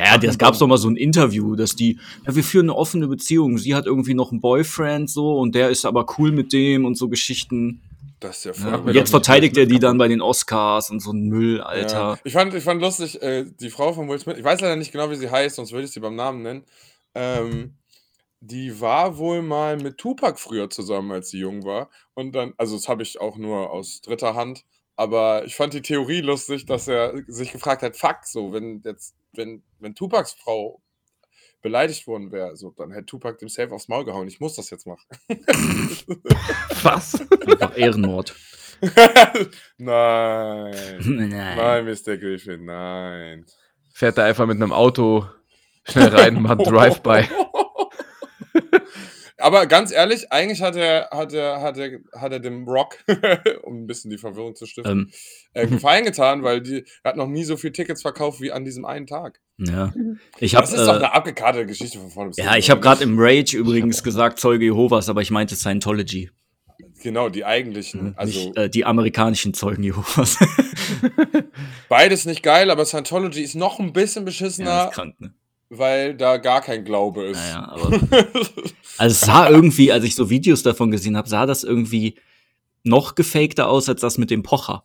[0.00, 2.76] Ja, ja, das gab's doch mal so ein Interview, dass die, ja, wir führen eine
[2.76, 3.58] offene Beziehung.
[3.58, 6.96] Sie hat irgendwie noch einen Boyfriend so und der ist aber cool mit dem und
[6.96, 7.82] so Geschichten.
[8.20, 8.84] Das ist ja Ja, voll.
[8.86, 11.98] mir jetzt verteidigt er die dann bei den Oscars und so ein Müll, Alter.
[11.98, 12.18] Ja.
[12.24, 14.92] Ich, fand, ich fand lustig, äh, die Frau von Will Smith, ich weiß leider nicht
[14.92, 16.64] genau, wie sie heißt, sonst würde ich sie beim Namen nennen.
[17.14, 17.74] Ähm,
[18.40, 21.90] die war wohl mal mit Tupac früher zusammen, als sie jung war.
[22.14, 24.64] Und dann, also das habe ich auch nur aus dritter Hand,
[24.96, 29.14] aber ich fand die Theorie lustig, dass er sich gefragt hat, fuck, so, wenn jetzt,
[29.32, 30.80] wenn, wenn Tupacs Frau
[31.62, 34.28] beleidigt worden wäre, so, dann hätte Tupac dem Safe aufs Maul gehauen.
[34.28, 35.06] Ich muss das jetzt machen.
[36.82, 37.20] Was?
[37.20, 38.34] Einfach Ehrenmord.
[38.80, 40.74] nein.
[41.04, 41.28] Nein.
[41.30, 42.16] Nein, Mr.
[42.16, 43.44] Griffin, nein.
[43.92, 45.26] Fährt er einfach mit einem Auto
[45.84, 47.28] schnell rein, macht Drive-by.
[49.40, 52.98] Aber ganz ehrlich, eigentlich hat er, hat er, hat er, hat er dem Rock,
[53.62, 55.10] um ein bisschen die Verwirrung zu stiften, Ähm,
[55.52, 58.64] äh, Gefallen getan, weil die, er hat noch nie so viele Tickets verkauft wie an
[58.64, 59.40] diesem einen Tag.
[59.58, 59.92] ja.
[60.38, 62.80] Ich hab, Das ist doch äh, eine abgekartete Geschichte von vorne bis ja, ich habe
[62.80, 66.30] gerade im Rage übrigens gesagt Zeuge Jehovas, aber ich meinte Scientology.
[67.02, 68.14] Genau, die eigentlichen.
[68.16, 70.38] Also nicht, äh, die amerikanischen Zeugen Jehovas.
[71.88, 75.32] beides nicht geil, aber Scientology ist noch ein bisschen ja, beschissener, ist krank, ne?
[75.70, 77.38] weil da gar kein Glaube ist.
[77.38, 78.00] Naja, aber.
[79.00, 82.16] Also es sah irgendwie, als ich so Videos davon gesehen habe, sah das irgendwie
[82.82, 84.84] noch gefakter aus als das mit dem Pocher.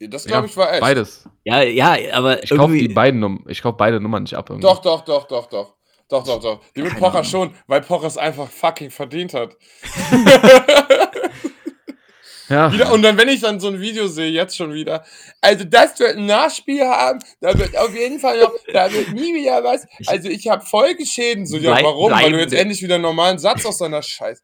[0.00, 0.80] das glaube Ja, ich war echt.
[0.80, 1.28] Beides.
[1.42, 2.86] Ja, ja, aber Ich kaufe irgendwie.
[2.88, 4.50] die beiden Num ich kauf beide Nummern nicht ab.
[4.50, 4.66] irgendwie.
[4.66, 5.74] Doch, doch, doch, doch, doch.
[6.08, 6.60] Doch, doch, doch.
[6.76, 7.24] Die mit Keine Pocher Ahnung.
[7.30, 9.56] schon, weil Pocher es einfach fucking verdient hat.
[12.48, 12.72] Ja.
[12.72, 15.04] Wieder, und dann, wenn ich dann so ein Video sehe, jetzt schon wieder,
[15.40, 19.34] also das wird ein Nachspiel haben, da wird auf jeden Fall noch, da wird nie
[19.34, 19.86] wieder was.
[20.06, 21.46] Also ich habe Folgeschäden.
[21.46, 22.12] So, ja, warum?
[22.12, 24.42] Weil du jetzt endlich wieder einen normalen Satz aus deiner Scheiße.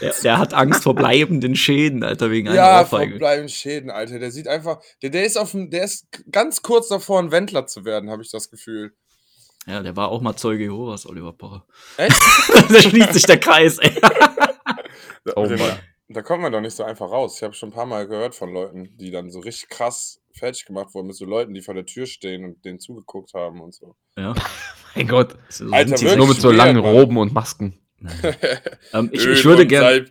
[0.00, 3.12] Der, der hat Angst vor bleibenden Schäden, Alter, wegen einer Ja, Ohrfeige.
[3.12, 4.18] verbleiben Schäden, Alter.
[4.18, 7.66] Der sieht einfach, der, der ist auf dem, der ist ganz kurz davor, ein Wendler
[7.66, 8.92] zu werden, habe ich das Gefühl.
[9.66, 11.66] Ja, der war auch mal Zeuge Jehovas, Oliver Pocher.
[11.96, 12.16] Echt?
[12.70, 13.92] da schließt sich der Kreis, ey.
[15.36, 15.78] Oh Mann.
[16.12, 17.36] Da kommt man doch nicht so einfach raus.
[17.36, 20.64] Ich habe schon ein paar Mal gehört von Leuten, die dann so richtig krass fertig
[20.64, 23.74] gemacht wurden mit so Leuten, die vor der Tür stehen und denen zugeguckt haben und
[23.74, 23.94] so.
[24.18, 24.34] Ja.
[24.96, 25.36] Mein Gott.
[25.48, 26.16] So Alter, wirklich?
[26.16, 26.96] Nur mit so langen Mann.
[26.96, 27.78] Roben und Masken.
[28.92, 30.06] Ähm, ich, ich würde gerne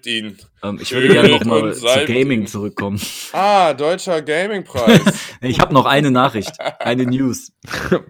[0.63, 2.47] ähm, ich würde gerne noch mal und zu Gaming ihn.
[2.47, 3.02] zurückkommen.
[3.34, 5.02] Ah, deutscher Gaming-Preis.
[5.41, 7.52] Ich habe noch eine Nachricht, eine News.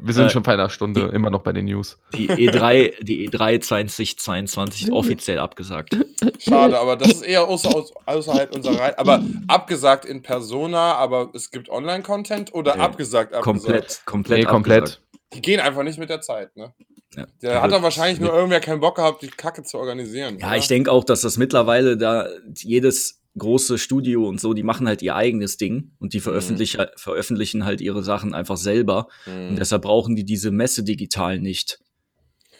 [0.01, 1.97] Wir sind Äh, schon bei einer Stunde immer noch bei den News.
[2.13, 5.95] Die E E3, die E3 2022 ist offiziell abgesagt.
[6.39, 8.99] Schade, aber das ist eher außer, außerhalb unserer Reihe.
[8.99, 13.43] Aber abgesagt in Persona, aber es gibt Online-Content oder Ja, abgesagt, abgesagt?
[13.43, 14.39] Komplett, komplett.
[14.39, 14.83] Nee, komplett.
[14.83, 15.01] abgesagt.
[15.33, 16.73] Die gehen einfach nicht mit der Zeit, ne?
[17.15, 17.27] Ja.
[17.41, 20.37] Der hat doch wahrscheinlich nur irgendwer keinen Bock gehabt, die Kacke zu organisieren.
[20.39, 20.57] Ja, oder?
[20.57, 25.01] ich denke auch, dass das mittlerweile da jedes große Studio und so, die machen halt
[25.01, 29.07] ihr eigenes Ding und die veröffentlichen, veröffentlichen halt ihre Sachen einfach selber.
[29.23, 29.49] Hm.
[29.49, 31.79] Und deshalb brauchen die diese Messe digital nicht.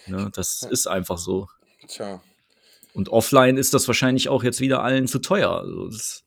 [0.08, 1.48] Ne, das ist einfach so.
[1.88, 2.22] Tja.
[2.94, 5.52] Und offline ist das wahrscheinlich auch jetzt wieder allen zu teuer.
[5.52, 6.24] Also das,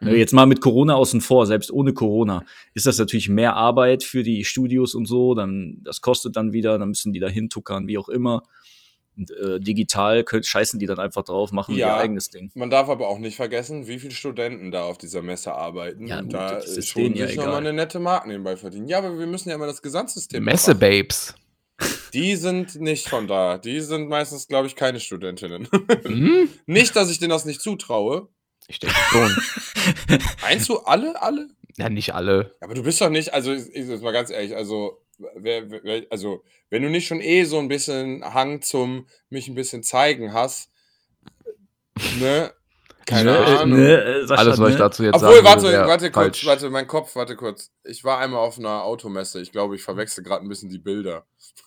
[0.00, 0.14] Mhm.
[0.16, 4.22] Jetzt mal mit Corona außen vor, selbst ohne Corona, ist das natürlich mehr Arbeit für
[4.22, 5.34] die Studios und so.
[5.34, 8.42] Dann, das kostet dann wieder, dann müssen die da hintuckern, wie auch immer.
[9.16, 11.88] Und äh, digital könnt, scheißen die dann einfach drauf, machen Ja.
[11.88, 12.50] ihr eigenes Ding.
[12.54, 16.06] Man darf aber auch nicht vergessen, wie viele Studenten da auf dieser Messe arbeiten.
[16.06, 18.88] Ja, und gut, da das ist schon ja sich nochmal eine nette Mark nebenbei verdienen.
[18.88, 20.42] Ja, aber wir müssen ja immer das Gesamtsystem.
[20.44, 21.34] Messe-Babes.
[22.14, 23.58] Die sind nicht von da.
[23.58, 25.68] Die sind meistens, glaube ich, keine Studentinnen.
[26.04, 26.48] Hm?
[26.66, 28.28] nicht, dass ich denen das nicht zutraue.
[28.70, 29.36] Ich denke schon.
[30.42, 31.48] Meinst du alle, alle?
[31.76, 32.54] Ja, nicht alle.
[32.60, 35.02] Aber du bist doch nicht, also ich, ich jetzt mal ganz ehrlich, also,
[35.34, 39.54] wer, wer, also wenn du nicht schon eh so ein bisschen Hang zum mich ein
[39.56, 40.70] bisschen zeigen hast,
[42.20, 42.52] ne?
[43.06, 43.80] Keine Ne, äh, Ahnung.
[43.80, 44.78] Ne, äh, Sascha, Alles, was ich ne?
[44.78, 46.46] dazu jetzt Obwohl, sagen warte, wär warte kurz, falsch.
[46.46, 47.72] warte, mein Kopf, warte kurz.
[47.82, 49.40] Ich war einmal auf einer Automesse.
[49.40, 51.26] Ich glaube, ich verwechsel gerade ein bisschen die Bilder.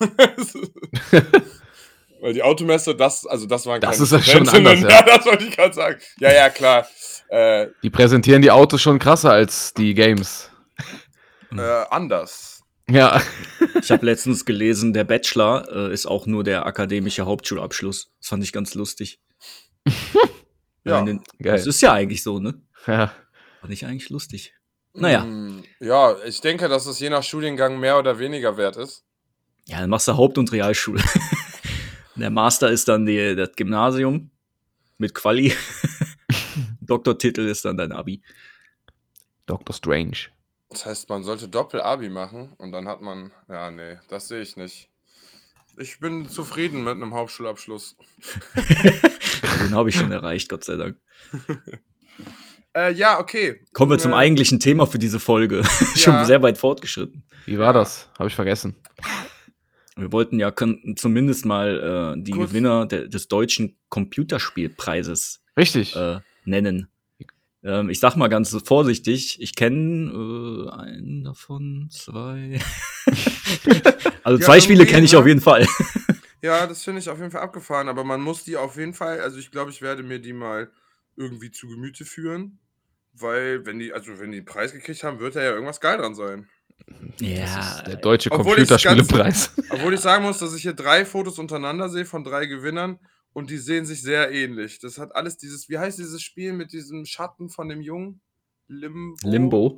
[2.24, 4.88] Weil die Automesse, das, also das waren Das keine ist ja schon anders, ja.
[4.88, 5.02] ja.
[5.18, 6.00] das wollte ich gerade sagen.
[6.20, 6.88] Ja, ja, klar.
[7.28, 10.50] Äh, Die präsentieren die Autos schon krasser als die Games.
[11.52, 11.60] äh,
[11.90, 12.62] anders.
[12.88, 13.20] Ja.
[13.78, 18.10] Ich habe letztens gelesen, der Bachelor äh, ist auch nur der akademische Hauptschulabschluss.
[18.20, 19.20] Das fand ich ganz lustig.
[20.86, 21.02] Ja.
[21.02, 21.18] Geil.
[21.42, 22.60] Das ist ja eigentlich so, ne?
[22.86, 23.12] Ja.
[23.60, 24.54] Fand ich eigentlich lustig.
[24.94, 25.24] Naja.
[25.24, 29.02] Mm, Ja, ich denke, dass es je nach Studiengang mehr oder weniger wert ist.
[29.66, 31.02] Ja, dann machst du Haupt- und Realschule.
[32.16, 34.30] Der Master ist dann die, das Gymnasium
[34.98, 35.52] mit Quali.
[36.80, 38.22] Doktortitel ist dann dein Abi.
[39.46, 39.74] Dr.
[39.74, 40.16] Strange.
[40.70, 43.32] Das heißt, man sollte Doppel-Abi machen und dann hat man.
[43.48, 44.88] Ja, nee, das sehe ich nicht.
[45.76, 47.96] Ich bin zufrieden mit einem Hauptschulabschluss.
[49.60, 50.96] Den habe ich schon erreicht, Gott sei Dank.
[52.76, 53.64] Äh, ja, okay.
[53.72, 55.62] Kommen wir zum Äh, eigentlichen Thema für diese Folge.
[55.94, 56.24] schon Ja.
[56.24, 57.22] sehr weit fortgeschritten.
[57.46, 58.08] Wie war das?
[58.18, 58.74] Habe ich vergessen.
[59.96, 65.94] Wir wollten ja könnten zumindest mal äh, die Kurz- Gewinner de des deutschen Computerspielpreises Richtig.
[65.96, 66.88] äh, nennen.
[67.62, 72.58] Ähm, ich sag mal ganz vorsichtig, ich kenne äh, einen davon, zwei.
[74.24, 75.18] also Ja, zwei Spiele kenne ich ne?
[75.18, 75.66] auf jeden Fall.
[76.42, 79.20] Ja, das finde ich auf jeden Fall abgefahren, aber man muss die auf jeden Fall,
[79.20, 80.70] also ich glaube, ich werde mir die mal
[81.16, 82.58] irgendwie zu Gemüte führen,
[83.14, 85.96] weil wenn die, also wenn die einen Preis gekriegt haben, wird da ja irgendwas geil
[85.96, 86.48] dran sein.
[87.20, 89.52] Ja, Der deutsche Computerspielepreis.
[89.70, 92.98] Obwohl ich sagen muss, dass ich hier drei Fotos untereinander sehe von drei Gewinnern
[93.32, 94.78] und die sehen sich sehr ähnlich.
[94.80, 98.20] Das hat alles dieses, wie heißt dieses Spiel mit diesem Schatten von dem Jungen?
[98.68, 99.16] Limbo.
[99.22, 99.76] Limbo.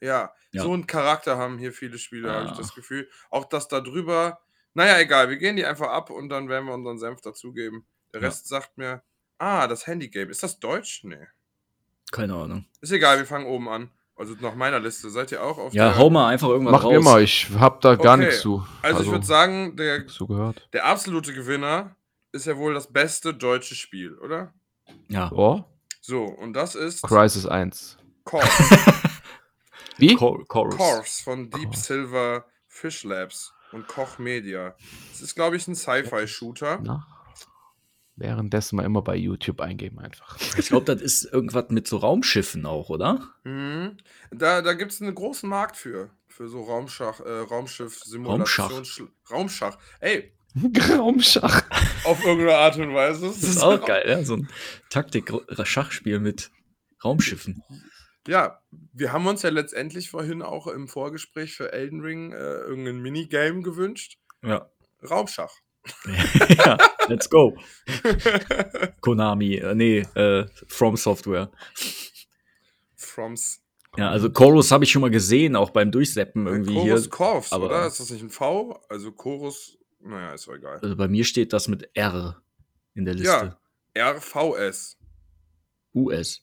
[0.00, 0.62] Ja, Ja.
[0.62, 2.56] so einen Charakter haben hier viele Spiele, habe ich Ah.
[2.56, 3.08] das Gefühl.
[3.30, 4.40] Auch das da drüber.
[4.74, 7.86] Naja, egal, wir gehen die einfach ab und dann werden wir unseren Senf dazugeben.
[8.14, 8.28] Der Ja.
[8.28, 9.02] Rest sagt mir,
[9.38, 10.30] ah, das Handygame.
[10.30, 11.02] Ist das Deutsch?
[11.04, 11.26] Nee.
[12.12, 12.64] Keine Ahnung.
[12.80, 13.90] Ist egal, wir fangen oben an.
[14.18, 15.10] Also nach meiner Liste.
[15.10, 15.98] Seid ihr auch auf Ja, der.
[15.98, 16.94] hau mal einfach irgendwas Mach raus.
[16.96, 18.26] immer, ich hab da gar Okay.
[18.26, 18.66] nichts zu.
[18.82, 20.68] Also, ich würde sagen, der, So gehört.
[20.72, 21.94] der absolute Gewinner
[22.32, 24.52] ist ja wohl das beste deutsche Spiel, oder?
[25.08, 25.30] Ja.
[25.32, 25.64] Oh,
[26.00, 27.96] So, und das ist Crisis 1.
[28.24, 28.42] Corps.
[29.98, 30.14] Wie?
[30.14, 30.46] Chorus.
[30.76, 31.76] Corps von Deep Corps.
[31.76, 34.74] Silver Fish Labs und Koch Media.
[35.10, 36.78] Das ist, glaube ich, ein Sci-Fi-Shooter.
[38.20, 40.36] Währenddessen mal immer bei YouTube eingeben einfach.
[40.58, 43.32] Ich glaube, das ist irgendwas mit so Raumschiffen auch, oder?
[43.44, 43.96] Mhm.
[44.32, 46.10] Da, da gibt es einen großen Markt für.
[46.26, 48.84] Für so Raumschach, äh, Raumschiff-Simulation.
[48.84, 49.78] Schl- Raumschach.
[50.00, 50.32] Ey,
[50.98, 51.62] Raumschach.
[52.04, 53.26] auf irgendeine Art und Weise.
[53.26, 54.24] Das ist auch geil, ja?
[54.24, 54.48] So ein
[54.90, 56.50] Taktik-Schachspiel mit
[57.04, 57.62] Raumschiffen.
[58.26, 58.60] Ja,
[58.92, 63.62] wir haben uns ja letztendlich vorhin auch im Vorgespräch für Elden Ring äh, irgendein Minigame
[63.62, 64.18] gewünscht.
[64.44, 64.68] Ja.
[65.08, 65.52] Raumschach.
[66.58, 66.76] ja,
[67.08, 67.56] let's go.
[69.00, 71.50] Konami, äh, nee, äh, From Software.
[72.96, 73.62] Froms.
[73.96, 77.10] Ja, also Chorus habe ich schon mal gesehen, auch beim Durchseppen irgendwie Chorus hier.
[77.10, 77.86] Corps, aber- oder?
[77.86, 78.80] Ist das nicht ein V?
[78.88, 80.78] Also Chorus, naja, ist doch egal.
[80.82, 82.40] Also bei mir steht das mit R
[82.94, 83.56] in der Liste.
[83.96, 84.96] RVS.
[85.94, 86.42] US.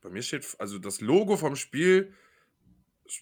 [0.00, 2.12] Bei mir steht, also das Logo vom Spiel,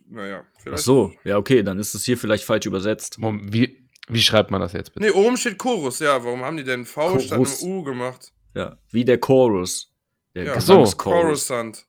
[0.08, 0.82] naja, Ach vielleicht.
[0.84, 3.18] so, ja, okay, dann ist es hier vielleicht falsch übersetzt.
[3.18, 5.06] Mom- Wie, wie schreibt man das jetzt bitte?
[5.06, 6.22] Nee, oben steht Chorus, ja.
[6.24, 7.62] Warum haben die denn V statt Chorus.
[7.62, 8.32] einem U gemacht?
[8.54, 9.90] Ja, wie der Chorus.
[10.34, 10.54] Der Ja.
[10.56, 10.84] Ach so.
[10.96, 11.86] Coruscant.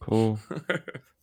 [0.00, 0.38] Co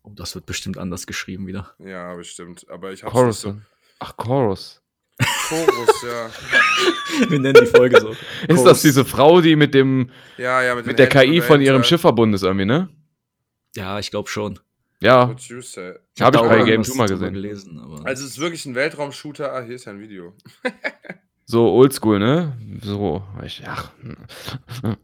[0.04, 1.76] Oh, das wird bestimmt anders geschrieben wieder.
[1.80, 2.66] Ja, bestimmt.
[2.70, 3.46] Aber ich hab's Chorus.
[3.46, 3.58] nicht
[4.00, 4.82] Ach, Chorus.
[5.20, 5.26] so.
[5.50, 6.30] Chorus, ja.
[7.30, 8.16] Wir nennen die Folge so.
[8.48, 11.84] Ist das diese Frau, die mit dem Ja, ja, mit, mit der KI von ihrem.
[11.84, 12.90] Schiff verbunden ist irgendwie, ne?
[13.76, 14.60] Ja, ich glaube schon.
[15.02, 15.96] Ja, What you say.
[16.20, 17.34] habe ich bei Game irgendwas 2 mal gesehen.
[17.34, 17.80] gelesen.
[17.80, 19.52] Aber Also es ist wirklich ein Weltraumshooter.
[19.52, 20.34] Ah, hier ist ja ein Video.
[21.46, 22.58] So oldschool, ne?
[22.82, 23.92] So, ich, ach.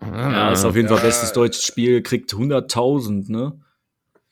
[0.02, 1.04] ja, ist auf jeden Fall Ja.
[1.04, 3.60] bestes deutsches Spiel, kriegt 100.000, ne?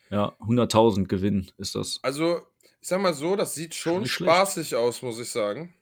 [0.10, 2.00] Ja, 100.000 Gewinn ist das.
[2.04, 2.40] Also,
[2.80, 5.74] ich sag mal so, das sieht schon spaßig aus, muss ich sagen.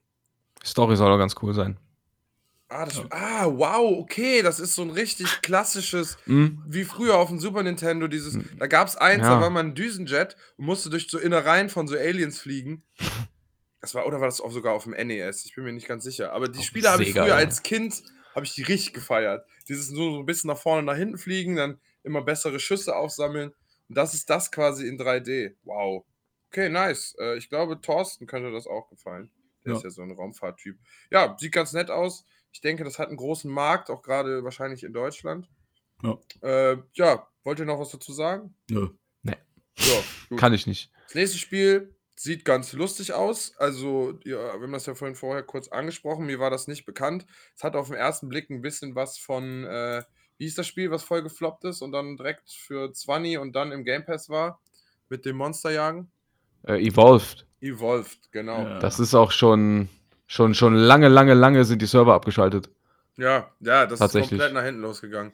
[0.66, 1.78] Story soll doch ganz cool sein.
[2.74, 6.64] Ah, das, ah, wow, okay, das ist so ein richtig klassisches, Hm?
[6.68, 9.36] wie früher auf dem Super Nintendo, dieses, da gab es eins, Ja.
[9.36, 12.84] da war man ein Düsenjet und musste durch so Innereien von so Aliens fliegen.
[13.82, 15.46] Das war, oder war das auch sogar auf dem NES?
[15.46, 16.32] Ich bin mir nicht ganz sicher.
[16.34, 17.36] Aber die Auf Spiele habe ich früher ja.
[17.36, 18.02] als Kind,
[18.34, 19.46] habe ich die richtig gefeiert.
[19.68, 23.52] Dieses nur so ein bisschen nach vorne, nach hinten fliegen, dann immer bessere Schüsse aufsammeln.
[23.90, 25.56] Und das ist das quasi in 3D.
[25.64, 26.06] Wow.
[26.50, 27.16] Okay, nice.
[27.20, 29.30] Äh, ich glaube, Thorsten könnte das auch gefallen.
[29.66, 29.78] Der Ja.
[29.78, 30.78] ist ja so ein Raumfahrttyp.
[31.12, 32.26] Ja, sieht ganz nett aus.
[32.54, 35.50] Ich denke, das hat einen großen Markt, auch gerade wahrscheinlich in Deutschland.
[36.02, 36.18] Ja.
[36.42, 38.56] Äh, ja, wollt ihr noch was dazu sagen?
[38.70, 38.90] Nö.
[39.76, 40.40] So, gut.
[40.40, 40.92] Kann ich nicht.
[41.06, 43.56] Das nächste Spiel sieht ganz lustig aus.
[43.58, 46.26] Also, ja, wir haben das ja vorhin vorher kurz angesprochen.
[46.26, 47.26] Mir war das nicht bekannt.
[47.56, 50.04] Es hat auf den ersten Blick ein bisschen was von, äh,
[50.38, 53.72] wie hieß das Spiel, was voll gefloppt ist und dann direkt für 20 und dann
[53.72, 54.62] im Game Pass war?
[55.10, 56.12] Mit dem Monsterjagen?
[56.64, 57.46] Äh, Evolved.
[57.60, 58.60] Evolved, genau.
[58.60, 58.80] Ja.
[58.80, 59.90] Das ist auch schon,
[60.34, 62.70] schon, schon lange, lange, lange sind die Server abgeschaltet.
[63.18, 65.34] Ja, ja, das ist komplett nach hinten losgegangen.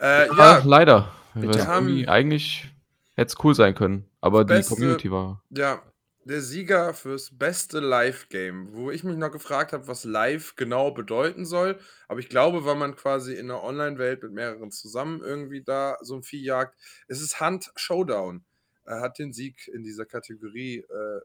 [0.00, 1.12] Äh, Ja, ja, leider.
[1.34, 2.70] Wir haben- eigentlich
[3.16, 4.08] hätte es cool sein können.
[4.20, 5.42] Aber die Beste- Community war.
[5.50, 5.82] ja.
[6.28, 11.46] der Sieger fürs beste Live-Game, wo ich mich noch gefragt habe, was live genau bedeuten
[11.46, 11.78] soll.
[12.08, 16.16] Aber ich glaube, weil man quasi in einer Online-Welt mit mehreren zusammen irgendwie da so
[16.16, 16.74] ein Vieh jagt,
[17.06, 18.44] es ist Hunt Showdown.
[18.84, 21.20] Er hat den Sieg in dieser Kategorie äh,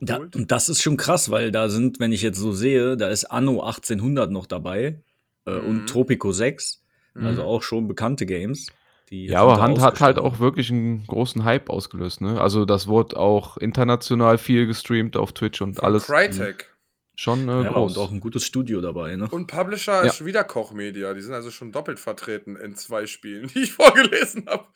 [0.00, 3.08] Da, und das ist schon krass, weil da sind, wenn ich jetzt so sehe, da
[3.08, 5.00] ist Anno 1800 noch dabei
[5.46, 5.64] äh, Mhm.
[5.66, 6.82] und Tropico 6,
[7.14, 7.48] also Mhm.
[7.48, 8.66] auch schon bekannte Games.
[9.10, 12.40] Die Ja, aber Hand hat halt auch wirklich einen großen Hype ausgelöst, ne?
[12.40, 16.06] Also das wurde auch international viel gestreamt auf Twitch und Von alles.
[16.06, 16.72] Crytek.
[17.14, 17.96] Schon äh, ja, groß.
[17.96, 19.28] und auch ein gutes Studio dabei, ne?
[19.30, 20.10] Und Publisher Ja.
[20.10, 21.14] ist wieder Koch Media.
[21.14, 24.66] Die sind also schon doppelt vertreten in zwei Spielen, die ich vorgelesen habe.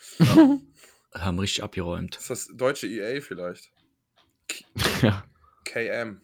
[1.13, 2.17] Haben richtig abgeräumt.
[2.17, 3.73] Ist das deutsche EA vielleicht?
[5.03, 5.25] Ja.
[5.65, 6.21] KM.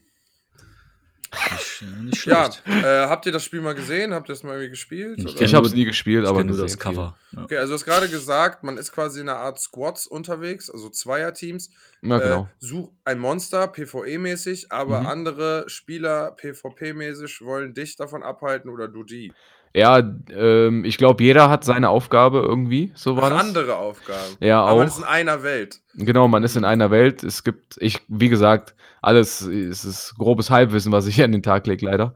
[1.33, 2.85] Nicht, äh, nicht Ja, schlecht.
[2.85, 4.15] äh, habt ihr das Spiel mal gesehen?
[4.15, 5.19] Habt ihr es mal irgendwie gespielt?
[5.19, 7.17] Ich Ich habe es nie gespielt, ich aber nur das Cover.
[7.33, 7.43] Ja.
[7.45, 10.89] Okay, also du hast gerade gesagt, man ist quasi in einer Art Squads unterwegs, also
[10.89, 11.71] Zweierteams.
[12.03, 12.43] Ja, genau.
[12.45, 15.07] Äh, such ein Monster, PvE-mäßig, aber Mhm.
[15.09, 19.33] andere Spieler, PvP-mäßig, wollen dich davon abhalten oder du die.
[19.77, 19.99] Ja,
[20.35, 23.41] ähm, ich glaube, jeder hat seine Aufgabe irgendwie, so war Ach, das.
[23.41, 24.37] andere Aufgaben.
[24.41, 24.99] Ja, aber man ist auch.
[25.01, 25.83] in einer Welt.
[25.93, 27.23] Genau, man ist in einer Welt.
[27.23, 31.43] Es gibt, ich, wie gesagt, alles es ist grobes Halbwissen, was ich hier an den
[31.43, 32.15] Tag lege, leider.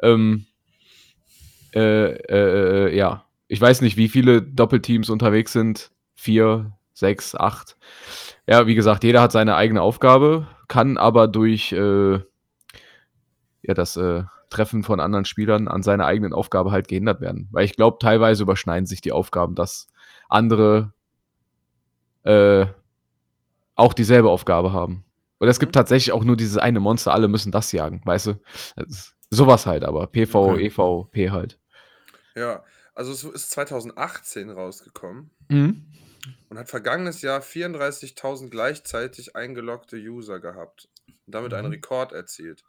[0.00, 0.46] Ähm,
[1.74, 5.90] äh, äh, äh, ja, ich weiß nicht, wie viele Doppelteams unterwegs sind.
[6.14, 7.76] Vier, sechs, acht.
[8.46, 12.20] Ja, wie gesagt, jeder hat seine eigene Aufgabe, kann aber durch äh,
[13.62, 17.48] ja, das äh, Treffen von anderen Spielern an seiner eigenen Aufgabe halt gehindert werden.
[17.52, 19.88] Weil ich glaube, teilweise überschneiden sich die Aufgaben, dass
[20.28, 20.92] andere
[22.24, 22.66] äh,
[23.74, 25.04] auch dieselbe Aufgabe haben.
[25.40, 25.78] Oder es gibt Mhm.
[25.78, 28.34] tatsächlich auch nur dieses eine Monster, alle müssen das jagen, weißt du?
[29.30, 30.66] Sowas halt, aber PV, Okay.
[30.66, 31.58] EVP halt.
[32.34, 32.62] Ja,
[32.94, 35.86] also es ist 2018 rausgekommen Mhm.
[36.50, 40.88] und hat vergangenes Jahr 34.000 gleichzeitig eingeloggte User gehabt
[41.26, 41.74] und damit einen Mhm.
[41.74, 42.62] Rekord erzielt.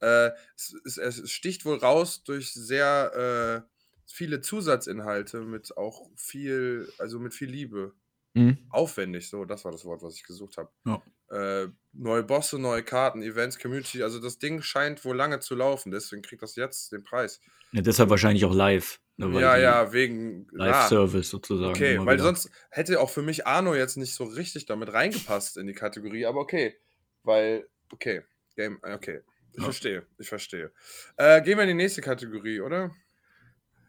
[0.00, 3.70] Äh, es, es, es sticht wohl raus durch sehr äh,
[4.06, 7.94] viele Zusatzinhalte mit auch viel, also mit viel Liebe.
[8.34, 8.58] Mhm.
[8.68, 10.68] Aufwendig, so, das war das Wort, was ich gesucht habe.
[10.84, 11.02] Ja.
[11.30, 15.90] Äh, neue Bosse, neue Karten, Events, Community, also das Ding scheint wohl lange zu laufen,
[15.90, 17.40] deswegen kriegt das jetzt den Preis.
[17.72, 19.00] Ja, deshalb wahrscheinlich auch live.
[19.16, 20.46] Ne, Ja, ja, wegen.
[20.52, 21.70] Live-Service sozusagen.
[21.70, 22.24] Okay, weil wieder.
[22.24, 26.26] sonst hätte auch für mich Arno jetzt nicht so richtig damit reingepasst in die Kategorie,
[26.26, 26.76] aber okay.
[27.22, 28.22] Weil, okay,
[28.54, 29.22] Game, okay.
[29.56, 29.64] Ich Ja.
[29.64, 30.70] verstehe, ich verstehe.
[31.16, 32.94] Äh, gehen wir in die nächste Kategorie, oder?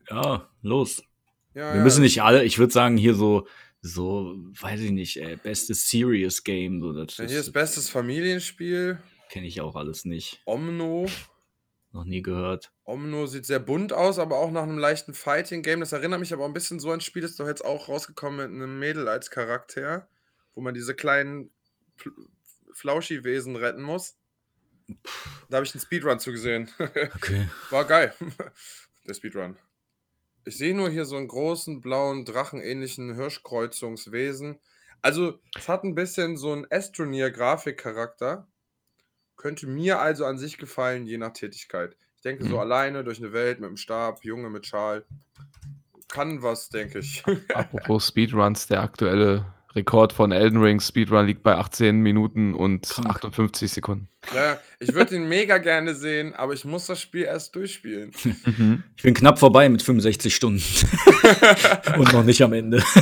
[0.09, 1.03] Ja, los.
[1.53, 3.47] Ja, Wir müssen nicht alle, ich würde sagen, hier so,
[3.81, 6.79] so, weiß ich nicht, ey, bestes Serious Game.
[6.81, 8.99] So, das Ja, hier ist bestes Familienspiel.
[9.29, 10.41] Kenne ich auch alles nicht.
[10.45, 11.07] Omno.
[11.91, 12.71] Noch nie gehört.
[12.85, 15.79] Omno sieht sehr bunt aus, aber auch nach einem leichten Fighting-Game.
[15.79, 17.65] Das erinnert mich aber auch ein bisschen so an ein Spiel, das ist doch jetzt
[17.65, 20.07] auch rausgekommen mit einem Mädel als Charakter,
[20.53, 21.51] wo man diese kleinen
[21.97, 22.11] Fl
[22.73, 24.17] Flauschi-Wesen retten muss.
[25.49, 26.69] Da habe ich einen Speedrun zugesehen.
[27.15, 27.47] Okay.
[27.69, 28.13] War geil.
[29.07, 29.57] Der Speedrun.
[30.45, 34.59] Ich sehe nur hier so einen großen, blauen, drachenähnlichen Hirschkreuzungswesen.
[35.01, 38.47] Also, es hat ein bisschen so einen Astroneer-Grafikcharakter.
[39.35, 41.95] Könnte mir also an sich gefallen, je nach Tätigkeit.
[42.15, 42.59] Ich denke, so Mhm.
[42.59, 45.05] alleine durch eine Welt mit dem Stab, Junge mit Schal.
[46.07, 47.23] Kann was, denke ich.
[47.53, 53.23] Apropos Speedruns, der aktuelle Rekord von Elden Ring Speedrun liegt bei 18 Minuten und Krank.
[53.23, 54.09] 58 Sekunden.
[54.33, 58.11] ja, ich würde ihn mega gerne sehen, aber ich muss das Spiel erst durchspielen.
[58.47, 58.83] Mhm.
[58.95, 60.63] Ich bin knapp vorbei mit 65 Stunden.
[61.97, 62.81] Und noch nicht am Ende.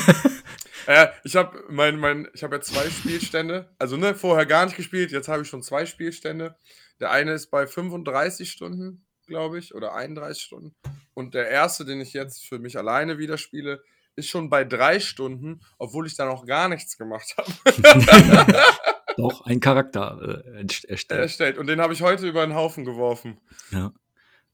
[0.88, 3.74] Ja, ich habe mein, mein, ich habe ja zwei Spielstände.
[3.80, 6.56] Also ne, vorher gar nicht gespielt, jetzt habe ich schon zwei Spielstände.
[7.00, 10.76] Der eine ist bei 35 Stunden, glaube ich, oder 31 Stunden.
[11.16, 13.82] Und der erste, den ich jetzt für mich alleine wieder spiele,
[14.16, 17.52] ist schon bei drei Stunden, obwohl ich da noch gar nichts gemacht habe.
[19.18, 21.22] Doch, ein Charakter äh, erstellt.
[21.22, 21.58] erstellt.
[21.58, 23.38] Und den habe ich heute über den Haufen geworfen.
[23.72, 23.94] Ja.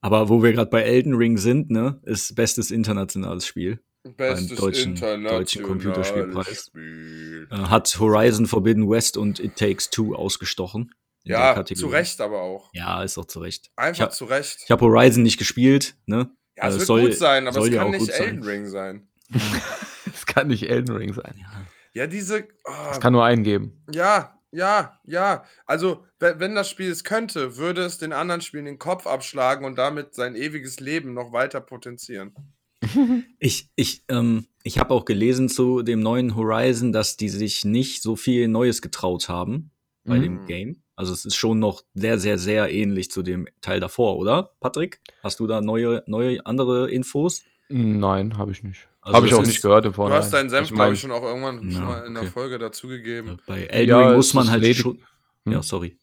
[0.02, 3.80] Aber wo wir gerade bei Elden Ring sind, ne, ist bestes internationales Spiel.
[4.04, 6.66] Bestes deutschen- internationales deutschen Computerspielpreis.
[6.68, 7.48] Spiel.
[7.52, 10.92] Äh, hat Horizon Forbidden West und It Takes Two ausgestochen.
[11.24, 12.72] Ja, zu Recht aber auch.
[12.74, 13.68] Ja, ist auch zu Recht.
[13.68, 14.66] Ich Einfach habe zu Recht.
[14.72, 16.32] hab Horizon nicht gespielt, ne?
[16.58, 18.10] ja, es äh, wird soll- gut sein, aber es kann nicht.
[18.10, 19.08] Elden Ring sein.
[20.14, 21.46] Es kann nicht Elden Ring sein.
[21.94, 22.40] Ja, diese.
[22.40, 23.84] Es Oh, kann nur einen geben.
[23.94, 25.46] ja, ja, ja.
[25.66, 29.66] Also, wenn, wenn das Spiel es könnte, würde es den anderen Spielen den Kopf abschlagen
[29.66, 32.34] und damit sein ewiges Leben noch weiter potenzieren.
[33.40, 38.02] Ich, ich, ähm, ich habe auch gelesen zu dem neuen Horizon, dass die sich nicht
[38.04, 39.72] so viel Neues getraut haben
[40.04, 40.22] bei Mhm.
[40.22, 40.84] dem Game.
[40.96, 44.52] Also es ist schon noch sehr, sehr, sehr ähnlich zu dem Teil davor, oder?
[44.60, 45.00] Patrick?
[45.24, 47.44] Hast du da neue, neue andere Infos?
[47.70, 48.88] Nein, habe ich nicht.
[49.02, 50.94] Also habe ich das auch ist- nicht gehört im Du hast deinen Senf, Ich glaube
[50.94, 52.32] ich, schon auch irgendwann Ja, schon mal in der okay.
[52.32, 53.40] Folge dazugegeben.
[53.48, 55.00] Bei Elden Ja, muss man halt ledig- schon.
[55.46, 55.54] Hm.
[55.54, 55.98] Ja, sorry.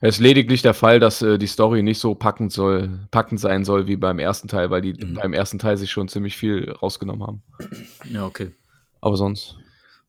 [0.00, 3.64] Es ist lediglich der Fall, dass äh, die Story nicht so packend soll, packend sein
[3.64, 5.14] soll wie beim ersten Teil, weil die Mhm.
[5.14, 7.42] beim ersten Teil sich schon ziemlich viel rausgenommen haben.
[8.10, 8.54] Ja, okay.
[9.00, 9.56] Aber sonst.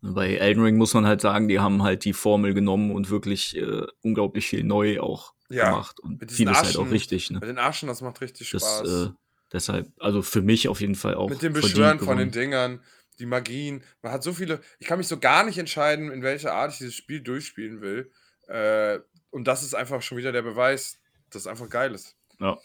[0.02, 3.58] Bei Elden Ring muss man halt sagen, die haben halt die Formel genommen und wirklich
[3.58, 6.00] äh, unglaublich viel neu auch Ja, gemacht.
[6.00, 7.30] Und vieles halt auch Arschen- richtig.
[7.32, 7.40] Ne?
[7.40, 9.08] Mit den Arschen, das macht richtig Das, Spaß.
[9.08, 9.10] äh,
[9.52, 11.30] deshalb, also für mich auf jeden Fall auch.
[11.30, 12.32] Mit dem Beschwören von den.
[12.32, 12.82] Dingern,
[13.20, 13.84] die Magien.
[14.02, 14.62] Man hat so viele.
[14.80, 18.12] Ich kann mich so gar nicht entscheiden, in welcher Art ich dieses Spiel durchspielen will.
[18.48, 20.98] Äh, und das ist einfach schon wieder der Beweis,
[21.30, 22.16] dass es einfach geil ist.
[22.40, 22.58] Ja.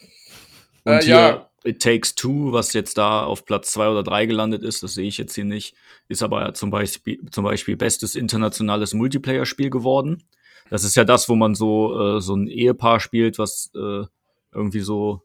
[0.85, 1.49] Äh, Und hier ja.
[1.63, 5.07] It Takes Two, was jetzt da auf Platz zwei oder drei gelandet ist, das sehe
[5.07, 5.75] ich jetzt hier nicht,
[6.07, 10.23] ist aber zum Beispiel, zum Beispiel bestes internationales Multiplayer-Spiel geworden.
[10.69, 14.03] Das ist ja das, wo man so, äh, so ein Ehepaar spielt, was äh,
[14.51, 15.23] irgendwie so,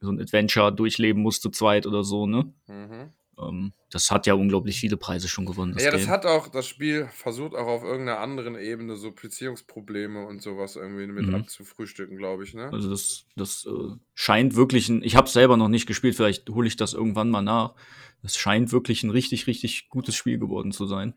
[0.00, 2.52] so ein Adventure durchleben muss zu zweit oder so, ne?
[2.66, 3.12] Mhm.
[3.38, 5.74] Ähm, das hat ja unglaublich viele Preise schon gewonnen.
[5.74, 6.10] Das ja, das Game.
[6.10, 11.06] hat auch, das Spiel versucht auch auf irgendeiner anderen Ebene so Beziehungsprobleme und sowas irgendwie
[11.06, 11.34] mit Mhm.
[11.34, 12.70] abzufrühstücken, glaube ich, ne?
[12.72, 16.66] Also das, das äh, scheint wirklich ein, ich habe selber noch nicht gespielt, vielleicht hole
[16.66, 17.74] ich das irgendwann mal nach.
[18.22, 21.14] Das scheint wirklich ein richtig, richtig gutes Spiel geworden zu sein.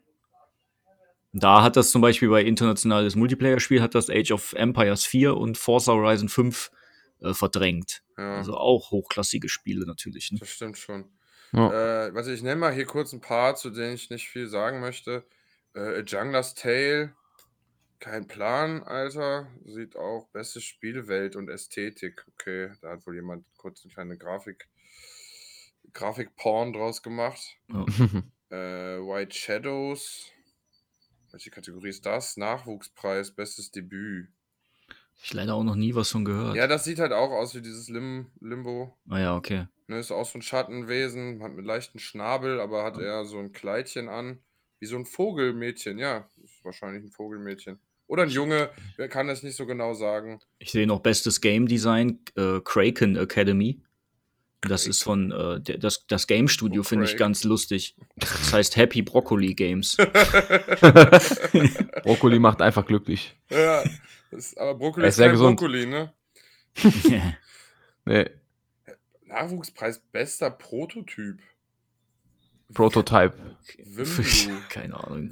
[1.32, 5.57] Da hat das zum Beispiel bei internationales Multiplayer-Spiel hat das Age of Empires 4 und
[5.57, 6.71] Forza Horizon 5
[7.22, 8.03] äh, verdrängt.
[8.17, 10.32] Ja, Also auch hochklassige Spiele natürlich.
[10.32, 10.39] Ne?
[10.39, 11.05] das stimmt schon.
[11.51, 12.07] Ja.
[12.07, 14.80] Äh, warte, ich nenne mal hier kurz ein paar, zu denen ich nicht viel sagen
[14.80, 15.26] möchte.
[15.74, 17.15] Äh, A Jungler's Tale,
[17.99, 19.47] kein Plan, Alter.
[19.65, 22.26] Sieht auch beste Spielwelt und Ästhetik.
[22.34, 24.70] Okay, da hat wohl jemand kurz eine kleine Grafik,
[25.93, 27.57] Grafik-Porn draus gemacht.
[27.72, 27.86] Ja.
[28.51, 30.32] Äh, White Shadows.
[31.30, 32.36] Welche Kategorie ist das?
[32.36, 34.28] Nachwuchspreis, bestes Debüt.
[35.22, 36.55] Ich leider auch noch nie was von gehört.
[36.55, 38.97] Ja, das sieht halt auch aus wie dieses Lim Limbo.
[39.09, 39.67] Ah ja, okay.
[39.88, 43.51] Ne, ist auch so ein Schattenwesen, hat mit leichten Schnabel, aber hat eher so ein
[43.51, 44.39] Kleidchen an.
[44.80, 46.30] Wie so ein Vogelmädchen, ja.
[46.43, 47.80] Ist wahrscheinlich ein Vogelmädchen.
[48.07, 50.39] Oder ein Junge, wer kann das nicht so genau sagen.
[50.57, 53.84] Ich sehe noch bestes Game Design, äh, Kraken Academy.
[54.62, 57.95] Das ist von, äh, das, das Game Studio Oh, finde ich ganz lustig.
[58.18, 59.95] Das heißt Happy Broccoli Games.
[62.03, 63.38] Brokkoli macht einfach glücklich.
[63.49, 63.84] Ja,
[64.32, 65.57] das, aber Brokkoli Er ist ist sehr gesund.
[65.57, 66.14] Brokkoli, ne?
[68.05, 68.30] Nee,
[69.30, 71.39] Nachwuchspreis bester Prototyp.
[72.74, 73.57] Prototype.
[73.78, 74.60] Wimblu.
[74.70, 75.30] Keine Ahnung.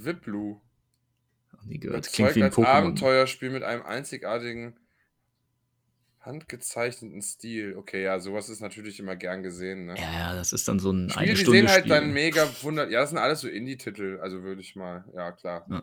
[1.66, 2.06] Nie gehört.
[2.06, 2.66] Das klingt wie ein Pokémon.
[2.66, 4.80] Abenteuerspiel mit einem einzigartigen
[6.28, 7.76] handgezeichneten Stil.
[7.78, 9.96] Okay, ja, sowas ist natürlich immer gern gesehen, ne?
[9.98, 11.90] Ja, das ist dann so ein Spiele, eine die Stunde sehen halt Spiel.
[11.90, 12.90] dann mega wunder.
[12.90, 15.06] Ja, das sind alles so Indie-Titel, also würde ich mal.
[15.16, 15.66] Ja, klar.
[15.72, 15.82] Ja.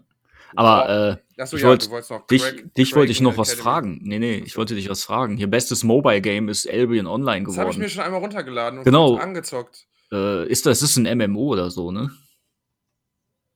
[0.57, 3.37] Aber äh, Achso, ich ja, wollt- du wolltest noch dich, Crack- dich wollte ich noch
[3.39, 3.63] was Academy.
[3.65, 4.01] fragen.
[4.05, 5.37] Nee, nee, ich wollte dich was fragen.
[5.37, 7.91] Hier bestes Mobile Game ist Albion Online Das habe ich mir geworden.
[7.95, 9.17] schon einmal runtergeladen und Genau.
[9.17, 9.87] angezockt.
[10.13, 12.11] Äh, ist das ist ein MMO oder so, ne?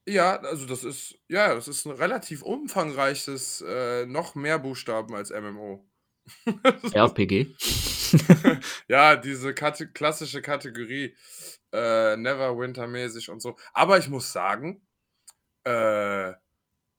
[0.08, 5.30] Ja, also das ist, ja, das ist ein relativ umfangreiches, äh, noch mehr Buchstaben als
[5.30, 5.84] MMO.
[6.92, 7.54] RPG.
[8.88, 11.14] Ja, diese Kate klassische Kategorie,
[11.72, 13.56] äh, Neverwinter-mäßig und so.
[13.74, 14.80] Aber ich muss sagen,
[15.64, 16.32] äh,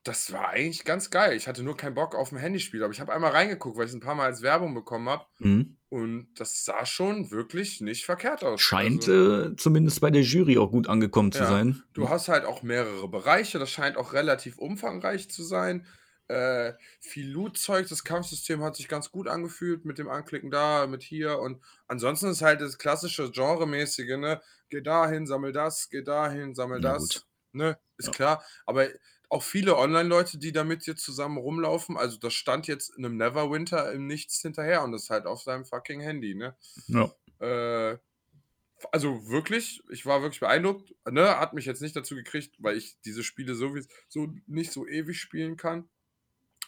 [0.03, 1.35] das war eigentlich ganz geil.
[1.35, 3.89] Ich hatte nur keinen Bock auf ein Handyspiel, aber ich habe einmal reingeguckt, weil ich
[3.89, 5.25] es ein paar Mal als Werbung bekommen habe.
[5.37, 5.77] Hm.
[5.89, 8.61] Und das sah schon wirklich nicht verkehrt aus.
[8.61, 11.49] Scheint Also, äh, zumindest bei der Jury auch gut angekommen zu Ja.
[11.49, 11.81] sein.
[11.93, 13.57] du hast halt auch mehrere Bereiche.
[13.59, 15.85] Das scheint auch relativ umfangreich zu sein.
[16.29, 17.89] Äh, viel Loot-Zeug.
[17.89, 21.39] Das Kampfsystem hat sich ganz gut angefühlt mit dem Anklicken da, mit hier.
[21.39, 24.41] Und ansonsten ist halt das klassische Genremäßige, ne?
[24.69, 27.01] Geh dahin, sammel das, geh dahin, sammel Na das.
[27.01, 27.25] gut.
[27.51, 27.79] Ne?
[27.97, 28.11] Ist Ja.
[28.13, 28.43] klar.
[28.67, 28.87] Aber
[29.29, 33.91] auch viele Online-Leute, die damit jetzt zusammen rumlaufen, also das stand jetzt in einem Neverwinter
[33.91, 36.55] im Nichts hinterher und das ist halt auf seinem fucking Handy, ne?
[36.87, 37.11] Ja.
[37.39, 37.97] Äh,
[38.91, 40.93] also wirklich, ich war wirklich beeindruckt.
[41.09, 41.39] Ne?
[41.39, 45.57] Hat mich jetzt nicht dazu gekriegt, weil ich diese Spiele sowieso nicht so ewig spielen
[45.57, 45.89] kann,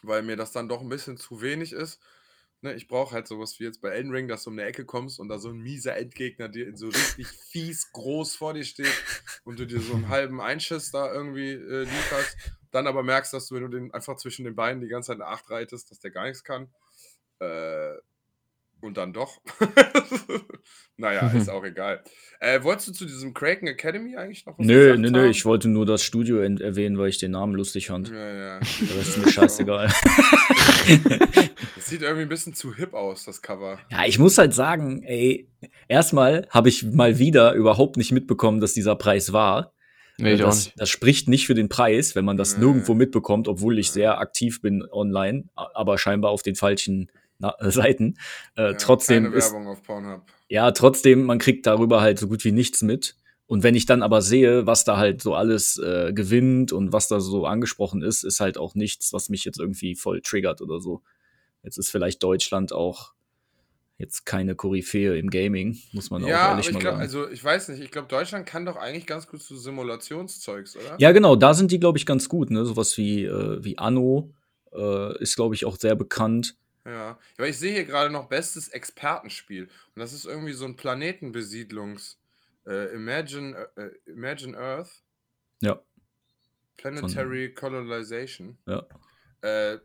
[0.04, 2.02] weil mir das dann doch ein bisschen zu wenig ist.
[2.62, 2.74] Ne?
[2.74, 5.20] Ich brauche halt sowas wie jetzt bei Elden Ring, dass du um eine Ecke kommst
[5.20, 8.94] und da so ein mieser Endgegner dir so richtig fies groß vor dir steht
[9.44, 12.38] und du dir so einen halben Einschiss da irgendwie äh, lieferst.
[12.72, 15.20] Dann aber merkst, dass du, wenn du den einfach zwischen den Beinen die ganze Zeit
[15.20, 16.70] eine Acht reitest, dass der gar nichts kann.
[17.40, 17.96] Äh,
[18.82, 19.40] und dann doch.
[20.98, 22.04] naja, ist auch egal.
[22.40, 25.68] Äh, wolltest du zu diesem Kraken Academy eigentlich noch was Nö, nö, nö, ich wollte
[25.70, 28.10] nur das Studio erwähnen, weil ich den Namen lustig fand.
[28.10, 28.58] Ja, ja.
[28.58, 29.92] Rest ist mir scheißegal.
[31.76, 33.80] Das sieht irgendwie ein bisschen zu hip aus, das Cover.
[33.90, 35.50] Ja, ich muss halt sagen, ey,
[35.88, 39.74] erstmal habe ich mal wieder überhaupt nicht mitbekommen, dass dieser Preis war.
[40.18, 42.66] Nee, auch das, das spricht nicht für den Preis, wenn man das Nee.
[42.66, 47.12] nirgendwo mitbekommt, obwohl ich sehr aktiv bin online, aber scheinbar auf den falschen
[47.42, 48.18] Na äh, Seiten.
[48.56, 50.22] Äh, Ja, trotzdem keine ist, Werbung auf Pornhub.
[50.48, 53.16] ja, trotzdem, man kriegt darüber halt so gut wie nichts mit.
[53.48, 57.10] Und wenn ich dann aber sehe, was da halt so alles äh, gewinnt und was
[57.10, 60.80] da so angesprochen ist, ist halt auch nichts, was mich jetzt irgendwie voll triggert oder
[60.80, 61.02] so.
[61.64, 63.12] Jetzt ist vielleicht Deutschland auch
[63.98, 67.02] jetzt keine Koryphäe im Gaming, muss man auch Ja, aber ehrlich ich mal glaube, sagen.
[67.02, 70.96] also ich weiß nicht, ich glaube, Deutschland kann doch eigentlich ganz gut zu Simulationszeugs, oder?
[70.98, 72.50] Ja, genau, da sind die, glaube ich, ganz gut.
[72.52, 72.66] Ne?
[72.66, 74.34] Sowas wie, äh, wie Anno
[74.74, 76.56] äh, ist, glaube ich, auch sehr bekannt.
[76.86, 79.64] Ja, aber ich sehe hier gerade noch bestes Expertenspiel.
[79.64, 82.20] Und das ist irgendwie so ein Planetenbesiedlungs.
[82.66, 85.04] Äh, Imagine, äh, äh, Imagine Earth,
[85.62, 85.82] Ja,
[86.78, 88.58] Planetary Colonization.
[88.68, 88.86] ja.
[89.42, 89.80] Äh,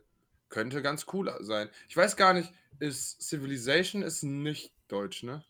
[0.49, 1.69] könnte ganz cool sein.
[1.89, 5.43] Ich weiß gar nicht, ist Civilization ist nicht deutsch, ne?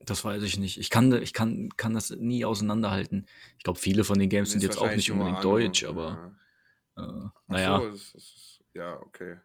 [0.00, 0.78] Das weiß ich nicht.
[0.78, 3.26] Ich kann, ich kann, kann das nie auseinanderhalten.
[3.58, 6.34] Ich glaube, viele von den Games sind Ist jetzt auch nicht unbedingt deutsch, aber
[6.96, 7.04] ja.
[7.04, 9.36] äh, naja, so, es ist, ja, okay.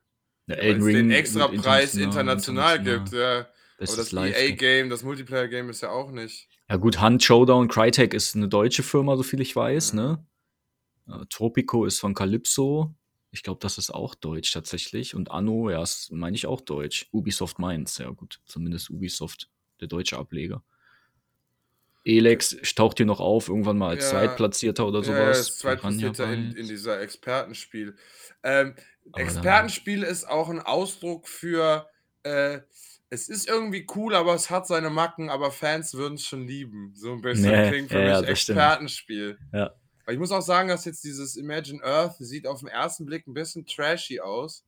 [0.47, 3.39] Weil Elden es Ring den extra Preis international, gibt, ja.
[3.39, 4.13] Aber Bestes das.
[4.35, 6.47] EA-Game, das Multiplayer-Game ist ja auch nicht.
[6.69, 9.99] Ja gut, Hunt Showdown, Crytek ist eine deutsche Firma, so viel ich weiß, Mhm.
[9.99, 10.25] ne?
[11.09, 12.95] Äh, Tropico ist von Calypso.
[13.31, 15.13] Ich glaube, das ist auch deutsch tatsächlich.
[15.13, 17.07] Und Anno, ja, ist, meine ich auch deutsch.
[17.11, 18.39] Ubisoft Mainz, ja gut.
[18.45, 20.63] Zumindest Ubisoft, der deutsche Ableger.
[22.03, 24.11] Elex taucht hier noch auf, irgendwann mal als Ja.
[24.11, 25.37] Zweitplatzierter oder Ja, sowas.
[25.47, 27.95] das zweitplatzierte in, Piranha in dieser Expertenspiel.
[28.43, 28.81] Ähm, Aber
[29.15, 31.89] Expertenspiel ist auch ein Ausdruck für,
[32.23, 32.59] äh,
[33.09, 36.93] es ist irgendwie cool, aber es hat seine Macken, aber Fans würden es schon lieben.
[36.95, 38.57] So ein bisschen Nee, klingt für ja, mich stimmt.
[38.59, 39.37] Expertenspiel.
[39.53, 39.73] Ja.
[40.03, 43.27] Aber ich muss auch sagen, dass jetzt dieses Imagine Earth sieht auf den ersten Blick
[43.27, 44.65] ein bisschen trashy aus.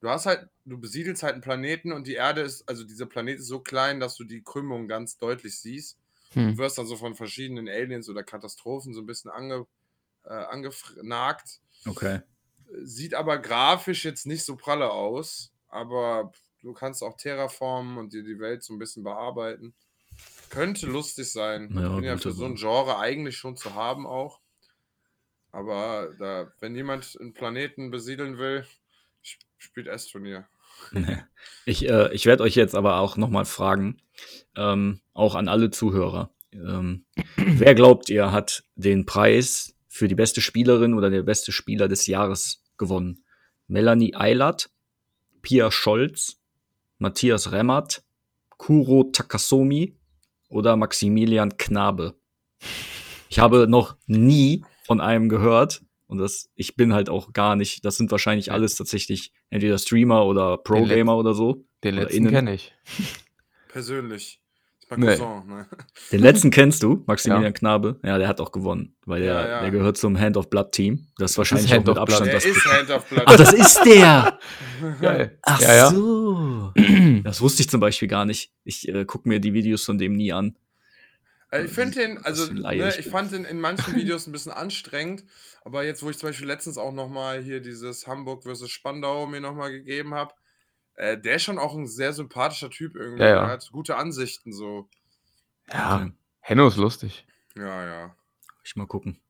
[0.00, 3.38] Du hast halt, du besiedelst halt einen Planeten und die Erde ist, also dieser Planet
[3.38, 5.98] ist so klein, dass du die Krümmung ganz deutlich siehst.
[6.34, 6.58] Du Hm.
[6.58, 9.66] wirst dann so von verschiedenen Aliens oder Katastrophen so ein bisschen ange,
[10.24, 11.60] äh, angenagt.
[11.86, 12.20] Okay.
[12.82, 18.22] Sieht aber grafisch jetzt nicht so pralle aus, aber du kannst auch terraformen und dir
[18.22, 19.74] die Welt so ein bisschen bearbeiten.
[20.50, 21.70] Könnte lustig sein.
[21.74, 24.40] Ja, bin ja für so ein Genre eigentlich schon zu haben auch.
[25.52, 28.66] Aber da, wenn jemand einen Planeten besiedeln will,
[29.24, 30.46] sp- spielt S-Turnier.
[31.64, 34.00] Ich, äh, ich werde euch jetzt aber auch noch mal fragen,
[34.56, 36.30] ähm, auch an alle Zuhörer.
[36.52, 37.04] Ähm,
[37.36, 42.06] wer glaubt ihr hat den Preis für die beste Spielerin oder der beste Spieler des
[42.06, 43.24] Jahres gewonnen?
[43.66, 44.70] Melanie Eilert,
[45.42, 46.40] Pia Scholz,
[46.98, 48.04] Matthias Remmert,
[48.56, 49.96] Kuro Takasomi
[50.48, 52.14] oder Maximilian Knabe?
[53.28, 57.84] Ich habe noch nie von einem gehört und das, ich bin halt auch gar nicht,
[57.84, 61.64] das sind wahrscheinlich alles tatsächlich entweder Streamer oder Pro-Gamer oder so.
[61.82, 62.72] Den Oder letzten kenne ich.
[63.68, 64.40] Persönlich.
[64.88, 65.16] Ist mein Nee.
[65.16, 65.66] Cousin, ne?
[66.12, 67.50] Den letzten kennst du, Maximilian Ja.
[67.52, 67.98] Knabe.
[68.04, 69.60] Ja, der hat auch gewonnen, weil der, Ja, ja.
[69.62, 71.08] der gehört zum Hand of Blood Team.
[71.18, 72.20] Das ist wahrscheinlich Hand auch mit of Blood.
[72.20, 72.44] Abstand Der das.
[72.44, 73.22] ist Hand of Blood.
[73.26, 74.38] Ach, das ist der!
[75.00, 75.38] Geil.
[75.42, 75.90] Ach ja, ja.
[75.90, 76.72] so.
[77.24, 78.52] Das wusste ich zum Beispiel gar nicht.
[78.62, 80.56] Ich äh, gucke mir die Videos von dem nie an.
[81.48, 84.52] Also ich finde den, Was also ne, ich fand den in manchen Videos ein bisschen
[84.52, 85.24] anstrengend,
[85.64, 89.40] aber jetzt, wo ich zum Beispiel letztens auch nochmal hier dieses Hamburg versus Spandau mir
[89.40, 90.34] nochmal gegeben habe,
[90.96, 93.22] äh, der ist schon auch ein sehr sympathischer Typ irgendwie.
[93.22, 93.42] Ja, ja.
[93.44, 94.88] Er hat gute Ansichten so.
[95.72, 96.10] Ja.
[96.40, 97.26] Henno ist lustig.
[97.56, 98.16] Ja, ja.
[98.64, 99.20] Ich mal gucken.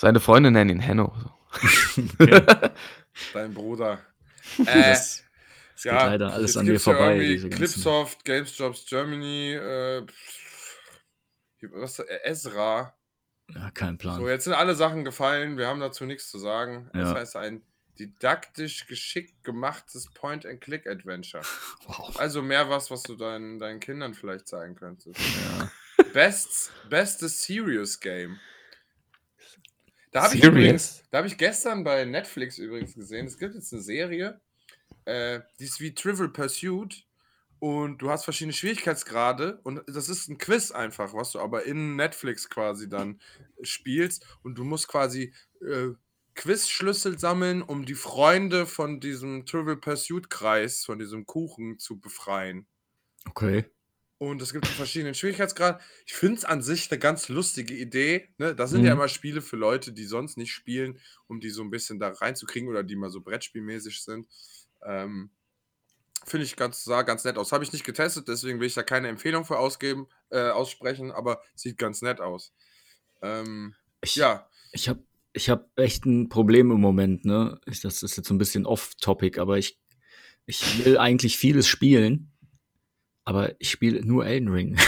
[0.00, 1.14] Seine Freunde nennen ihn Henno.
[2.18, 2.70] Okay.
[3.34, 4.00] Dein Bruder.
[4.58, 5.22] Äh, das,
[5.74, 7.18] das geht leider alles an mir ja vorbei.
[7.18, 10.04] ganzen- Clipsoft, Games Jobs Germany, äh,
[11.70, 12.94] was, äh, Ezra.
[13.54, 14.16] Ja, kein Plan.
[14.16, 16.90] So, jetzt sind alle Sachen gefallen, wir haben dazu nichts zu sagen.
[16.92, 17.14] Das Ja.
[17.16, 17.62] heißt, ein
[17.98, 21.42] didaktisch geschickt gemachtes Point-and-Click-Adventure.
[21.86, 22.16] Wow.
[22.18, 25.18] Also mehr was, was du deinen, deinen Kindern vielleicht zeigen könntest.
[25.18, 25.70] Ja.
[26.12, 28.38] Best, bestes Serious Game.
[30.12, 30.58] Da habe ich Serious?
[30.58, 34.40] übrigens, da habe ich gestern bei Netflix übrigens gesehen, es gibt jetzt eine Serie,
[35.06, 37.04] äh, die ist wie Trivial Pursuit
[37.58, 41.96] und du hast verschiedene Schwierigkeitsgrade und das ist ein Quiz einfach, was du aber in
[41.96, 43.20] Netflix quasi dann
[43.62, 45.88] spielst und du musst quasi äh,
[46.34, 52.66] Quizschlüssel sammeln, um die Freunde von diesem Trivial Pursuit Kreis, von diesem Kuchen zu befreien.
[53.28, 53.64] Okay.
[54.18, 55.80] Und es gibt verschiedene Schwierigkeitsgrade.
[56.06, 58.28] Ich finde es an sich eine ganz lustige Idee.
[58.38, 58.54] Ne?
[58.54, 58.98] Das sind ja Mhm.
[58.98, 62.68] immer Spiele für Leute, die sonst nicht spielen, um die so ein bisschen da reinzukriegen
[62.68, 64.28] oder die mal so Brettspielmäßig sind.
[64.84, 65.30] Ähm,
[66.26, 67.52] finde ich ganz, sah ganz nett aus.
[67.52, 71.42] Habe ich nicht getestet, deswegen will ich da keine Empfehlung für ausgeben, äh, aussprechen, aber
[71.54, 72.54] sieht ganz nett aus.
[73.22, 77.60] Ähm, Ich, ja, Ich habe ich hab echt ein Problem im Moment, ne?
[77.66, 79.78] Ich, das ist jetzt so ein bisschen off-topic, aber ich,
[80.46, 82.32] ich will eigentlich vieles spielen,
[83.24, 84.78] aber ich spiele nur Elden Ring.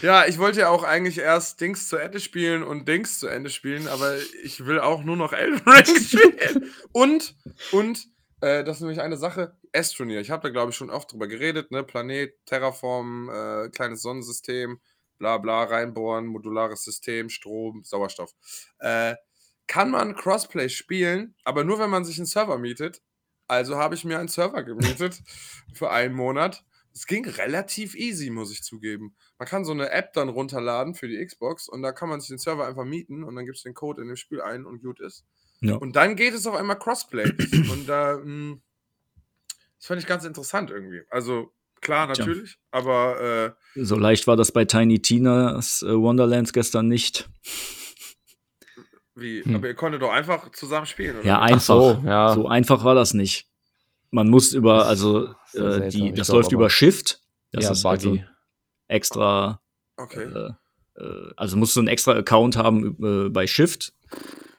[0.00, 3.50] Ja, ich wollte ja auch eigentlich erst Dings zu Ende spielen und Dings zu Ende
[3.50, 6.70] spielen, aber ich will auch nur noch Elden Ring spielen.
[6.92, 7.34] Und,
[7.72, 8.06] und,
[8.40, 10.20] äh, das ist nämlich eine Sache, S-Turnier.
[10.20, 11.82] Ich habe da, glaube ich, schon oft drüber geredet, ne?
[11.82, 14.78] Planet, Terraform, äh, kleines Sonnensystem,
[15.24, 18.34] bla bla reinbohren, modulares System, Strom, Sauerstoff.
[18.78, 19.14] Äh,
[19.66, 23.00] kann man Crossplay spielen, aber nur wenn man sich einen Server mietet.
[23.46, 25.22] Also habe ich mir einen Server gemietet
[25.74, 26.62] für einen Monat.
[26.92, 29.16] Es ging relativ easy, muss ich zugeben.
[29.38, 32.28] Man kann so eine App dann runterladen für die Xbox und da kann man sich
[32.28, 34.82] den Server einfach mieten und dann gibt es den Code in dem Spiel ein und
[34.82, 35.24] gut ist.
[35.60, 35.76] Ja.
[35.76, 37.24] Und dann geht es auf einmal Crossplay.
[37.72, 38.58] und da, mh,
[39.78, 41.02] das fand ich ganz interessant irgendwie.
[41.08, 41.52] Also
[41.84, 42.24] klar, Tja.
[42.26, 47.28] natürlich, aber äh, So leicht war das bei Tiny Tina's äh, Wonderlands gestern nicht.
[49.14, 49.54] wie, Hm.
[49.56, 51.26] aber ihr konntet doch einfach zusammen spielen, oder?
[51.26, 51.60] Ja, einfach.
[51.60, 52.34] so, ja.
[52.34, 53.46] So einfach war das nicht.
[54.10, 57.20] Man muss über, Das also sehr äh, die, das läuft über Shift.
[57.52, 58.24] Das ja, ist also buggy.
[58.88, 59.60] extra,
[59.96, 60.24] Okay.
[60.24, 63.92] äh, äh, also musst du einen extra Account haben äh, bei Shift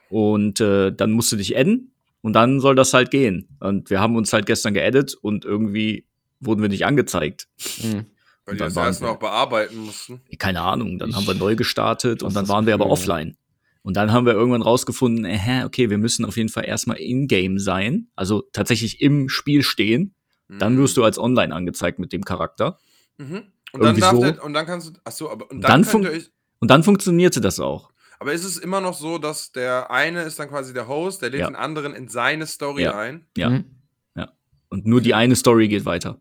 [0.08, 3.56] und äh, dann musst du dich adden und dann soll das halt gehen.
[3.60, 6.06] Und wir haben uns halt gestern geaddet und irgendwie
[6.40, 7.48] wurden wir nicht angezeigt.
[7.80, 7.92] Hm.
[7.92, 10.20] Weil und die dann das erst wir- noch bearbeiten mussten.
[10.38, 12.92] Keine Ahnung, dann haben wir neu gestartet das und dann waren wir aber cool.
[12.92, 13.36] offline.
[13.82, 17.58] Und dann haben wir irgendwann rausgefunden, äh, okay, wir müssen auf jeden Fall erstmal in-game
[17.58, 20.14] sein, also tatsächlich im Spiel stehen.
[20.48, 22.78] Dann wirst du als online angezeigt mit dem Charakter.
[23.18, 23.42] Mhm.
[23.72, 24.20] Und dann Irgendwie darf so.
[24.22, 26.30] der, und dann kannst du, ach so, aber und Dann dann, euch,
[26.60, 27.90] Und dann funktionierte das auch.
[28.20, 31.30] aber ist es immer noch so, dass der eine ist dann quasi der Host, der
[31.30, 31.46] lädt Ja.
[31.48, 32.96] den anderen in seine Story Ja.
[32.96, 33.26] ein?
[33.36, 33.48] Ja.
[33.50, 33.64] Hm.
[34.68, 36.20] Und nur die eine Story geht weiter.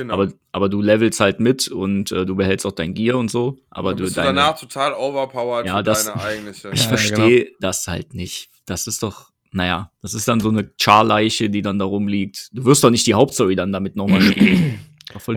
[0.00, 0.14] Genau.
[0.14, 3.58] Aber, aber du levelst halt mit und äh, du behältst auch dein Gear und so.
[3.70, 6.70] Aber dann du, bist du deine, danach total overpowered Ja, für das- deine eigentliche.
[6.72, 8.48] ich Ja, verstehe das halt nicht.
[8.64, 12.48] Das ist doch, naja, das ist dann so eine Char-Leiche, die dann da rumliegt.
[12.52, 14.80] Du wirst doch nicht die Hauptstory dann damit nochmal spielen.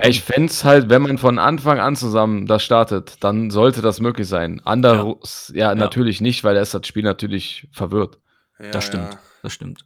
[0.03, 3.99] Ich fände es halt, wenn man von Anfang an zusammen das startet, dann sollte das
[3.99, 4.61] möglich sein.
[4.63, 8.19] Anderes, ja, natürlich nicht, weil er ist das Spiel natürlich verwirrt.
[8.59, 9.13] Ja, das stimmt.
[9.13, 9.19] ja.
[9.41, 9.83] Das stimmt.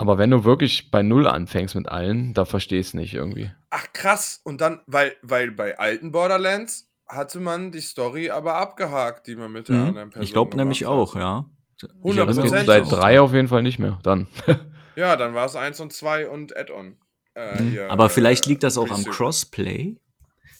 [0.00, 3.50] Aber wenn du wirklich bei Null anfängst mit allen, da verstehe ich es nicht irgendwie.
[3.68, 4.40] Ach krass.
[4.44, 9.52] Und dann, weil, weil bei alten Borderlands hatte man die Story aber abgehakt, die man
[9.52, 10.10] mit der anderen Mhm.
[10.12, 10.88] Person Ich glaube nämlich hat.
[10.88, 11.44] auch, ja.
[11.76, 12.66] Ich erinnere mich Hundertprozentig.
[12.66, 12.88] Seit auch.
[12.90, 13.98] drei auf jeden Fall nicht mehr.
[14.02, 14.26] Dann.
[14.96, 16.96] Ja, dann war es 1 und 2 und Add-on.
[17.34, 17.78] Äh, Mhm.
[17.90, 19.04] Aber äh, vielleicht liegt das auch am.
[19.04, 19.96] Crossplay.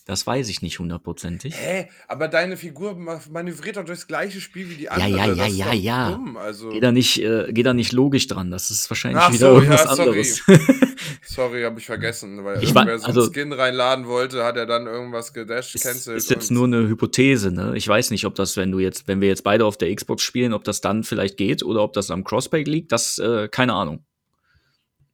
[0.06, 1.54] Das weiß ich nicht hundertprozentig.
[1.56, 1.88] Hä?
[2.08, 5.10] Aber deine Figur ma- manövriert doch durchs gleiche Spiel wie die Ja, andere.
[5.10, 6.10] ja, ja, das ja, doch ja.
[6.12, 6.36] Dumm.
[6.36, 8.50] Also, Geh da nicht, äh, geh da nicht logisch dran.
[8.50, 10.08] Das ist wahrscheinlich Ach wieder so, irgendwas ja, sorry.
[10.08, 10.42] anderes.
[11.26, 12.44] sorry, habe ich vergessen.
[12.44, 15.74] Weil Ich war- irgendwer so also- einen Skin reinladen wollte, hat er dann irgendwas gedasht,
[15.74, 17.74] ist, ist jetzt nur eine Hypothese, ne?
[17.76, 20.22] Ich weiß nicht, ob das, wenn du jetzt, wenn wir jetzt beide auf der Xbox
[20.22, 23.74] spielen, ob das dann vielleicht geht oder ob das am Crossplay liegt, das, äh, keine
[23.74, 24.04] Ahnung.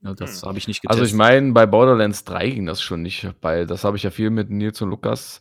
[0.03, 0.49] Ja, das Hm.
[0.49, 1.03] habe ich nicht getestet.
[1.03, 4.11] Also ich meine, bei Borderlands 3 ging das schon nicht, weil das habe ich ja
[4.11, 5.40] viel mit Nils und Lukas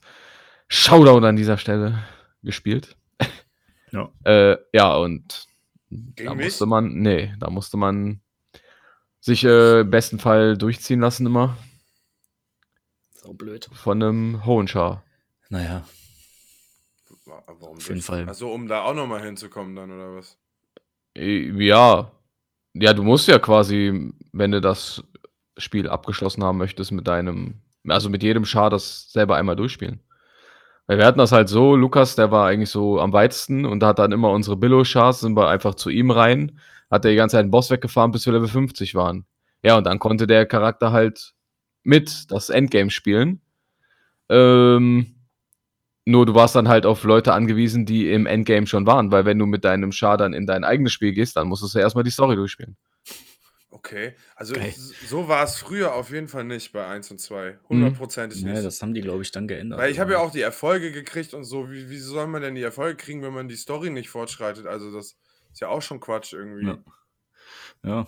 [0.68, 2.04] Shoutout an dieser Stelle
[2.44, 2.98] gespielt.
[3.92, 4.12] Ja.
[4.26, 5.48] Äh, ja, und
[5.90, 6.46] da Gegen mich?
[6.46, 8.20] musste man, nee, da musste man
[9.20, 11.58] sich äh, im besten Fall durchziehen lassen immer
[13.14, 13.70] so blöd.
[13.74, 15.04] von einem hohen Schar.
[15.50, 15.86] Naja,
[17.26, 18.06] Wa- Warum Auf jeden nicht?
[18.06, 18.28] Fall.
[18.28, 20.38] Also, um da auch nochmal hinzukommen, dann, oder was?
[21.16, 22.12] Äh, Ja,
[22.76, 25.04] ja, du musst ja quasi, wenn du das
[25.58, 30.02] Spiel abgeschlossen haben möchtest, mit deinem, also mit jedem Schar das selber einmal durchspielen.
[30.88, 34.00] Weil wir hatten das halt so, Lukas, der war eigentlich so am weitesten und hat
[34.00, 36.60] dann immer unsere Billo-Schars, sind wir einfach zu ihm rein,
[36.92, 39.26] hat er die ganze Zeit den Boss weggefahren, bis wir Level 50 waren.
[39.64, 41.34] Ja, und dann konnte der Charakter halt
[41.84, 43.42] mit das Endgame spielen.
[44.30, 45.15] Ähm,
[46.06, 49.40] nur du warst dann halt auf Leute angewiesen, die im Endgame schon waren, weil wenn
[49.40, 52.12] du mit deinem Char dann in dein eigenes Spiel gehst, dann musstest du erstmal die
[52.12, 52.78] Story durchspielen.
[53.76, 54.16] Okay.
[54.36, 54.74] Also, Geil.
[55.06, 57.60] so war es früher auf jeden Fall nicht bei 1 und 2.
[57.68, 58.66] Hundertprozentig ja, nicht.
[58.66, 59.80] das haben die, glaube ich, dann geändert.
[59.80, 61.70] Weil ich habe ja auch die Erfolge gekriegt und so.
[61.70, 64.66] Wie, wie soll man denn die Erfolge kriegen, wenn man die Story nicht fortschreitet?
[64.66, 65.18] Also, das
[65.52, 66.68] ist ja auch schon Quatsch irgendwie.
[66.68, 66.78] Ja.
[67.84, 68.08] Ja,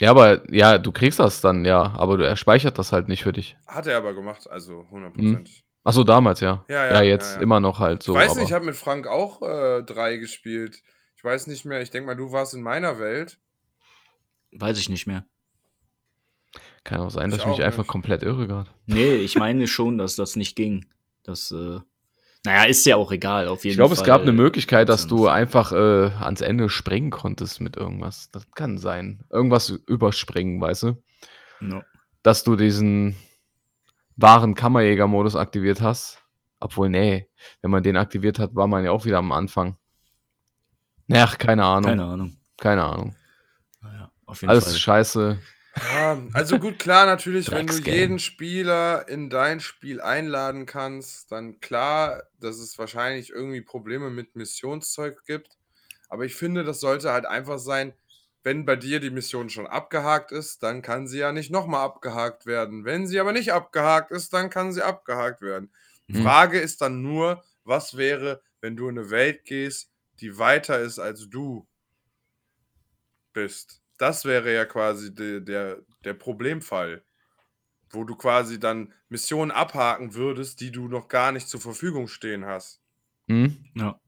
[0.00, 3.22] Ja, aber ja, du kriegst das dann, ja, aber du, er speichert das halt nicht
[3.22, 3.56] für dich.
[3.66, 5.61] Hat er aber gemacht, also hundertprozentig.
[5.84, 6.64] Achso, damals, ja.
[6.68, 7.42] Ja, Ja, ja, jetzt ja, ja.
[7.42, 8.12] immer noch halt so.
[8.12, 10.82] ich weiß aber nicht, ich habe mit Frank auch äh, drei gespielt.
[11.16, 11.80] Ich weiß nicht mehr.
[11.82, 13.38] Ich denke mal, du warst in meiner Welt.
[14.52, 15.24] weiß ich nicht mehr.
[16.84, 17.88] kann auch sein, Ich dass ich mich auch einfach nicht.
[17.88, 18.70] komplett irre gerade.
[18.86, 20.86] Nee, ich meine schon, dass das nicht ging.
[21.24, 21.78] Das, äh,
[22.44, 24.02] naja, ist ja auch egal, auf jeden Ich glaube, Fall.
[24.02, 28.30] es gab eine Möglichkeit, dass du einfach äh, ans Ende springen konntest mit irgendwas.
[28.32, 29.20] Das kann sein.
[29.30, 31.02] Irgendwas überspringen, weißt du?
[31.60, 31.84] Ja.
[32.24, 33.14] Dass du diesen
[34.16, 36.22] wahren Kammerjäger-Modus aktiviert hast.
[36.60, 37.28] Obwohl, nee,
[37.60, 39.76] wenn man den aktiviert hat, war man ja auch wieder am Anfang.
[41.12, 41.90] Ach, keine Ahnung.
[41.90, 42.36] Keine Ahnung.
[42.58, 43.16] Keine Ahnung.
[43.80, 44.74] Naja, auf jeden Alles Fall.
[44.74, 45.38] scheiße.
[45.94, 51.60] Ja, also gut, klar, natürlich, wenn du jeden Spieler in dein Spiel einladen kannst, dann
[51.60, 55.58] klar, dass es wahrscheinlich irgendwie Probleme mit Missionszeug gibt.
[56.10, 57.94] Aber ich finde, das sollte halt einfach sein,
[58.44, 62.46] wenn bei dir die Mission schon abgehakt ist, dann kann sie ja nicht nochmal abgehakt
[62.46, 62.84] werden.
[62.84, 65.72] Wenn sie aber nicht abgehakt ist, dann kann sie abgehakt werden.
[66.08, 66.22] Die Hm.
[66.22, 69.90] Frage ist dann nur, was wäre, wenn du in eine Welt gehst,
[70.20, 71.66] die weiter ist als du
[73.32, 73.82] bist?
[73.98, 77.04] Das wäre ja quasi de, der, der Problemfall,
[77.90, 82.46] wo du quasi dann Missionen abhaken würdest, die du noch gar nicht zur Verfügung stehen
[82.46, 82.82] hast.
[83.28, 83.64] Hm?
[83.74, 84.00] Ja.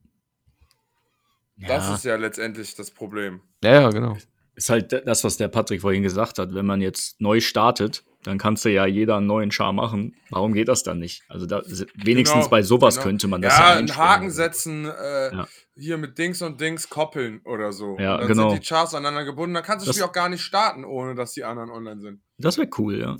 [1.67, 1.93] Das Ja.
[1.97, 3.41] ist ja letztendlich das Problem.
[3.65, 4.17] Ja, ja, genau.
[4.55, 6.53] ist halt das, was der Patrick vorhin gesagt hat.
[6.53, 10.15] Wenn man jetzt neu startet, dann kannst du ja jeder einen neuen Char machen.
[10.31, 11.23] Warum geht das dann nicht?
[11.27, 11.61] Also da,
[11.95, 13.03] wenigstens Genau, bei sowas genau.
[13.07, 13.95] könnte man das ja, Ja, einen.
[13.97, 15.47] Haken setzen, äh, Ja.
[15.75, 17.97] hier mit Dings und Dings koppeln oder so.
[17.99, 18.49] Ja, und dann genau.
[18.49, 19.53] sind die Charts aneinander gebunden.
[19.53, 22.01] Dann kannst du das Das- Spiel auch gar nicht starten, ohne dass die anderen online
[22.01, 22.21] sind.
[22.39, 23.17] Das wäre cool, ja.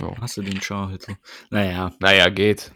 [0.00, 0.14] Ja.
[0.20, 1.12] Hast du den Char halt so?
[1.50, 2.72] Naja, Naja, geht.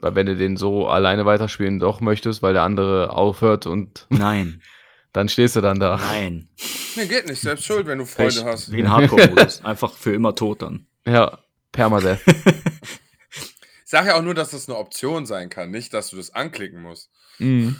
[0.00, 4.60] Weil wenn du den so alleine weiterspielen doch möchtest, weil der andere aufhört und nein,
[5.16, 5.96] dann stehst du dann da.
[5.96, 6.46] nein.
[6.94, 7.40] Nee, geht nicht.
[7.40, 8.70] Selbst schuld, wenn du Freunde Pech, hast.
[8.70, 9.60] Wie ein Hardcore-Modus.
[9.64, 10.86] Einfach für immer tot dann.
[11.06, 11.38] Ja,
[11.72, 12.20] Permadeath.
[12.26, 16.34] Ich sage ja auch nur, dass das eine Option sein kann, nicht, dass du das
[16.34, 17.08] anklicken musst.
[17.38, 17.76] mhm.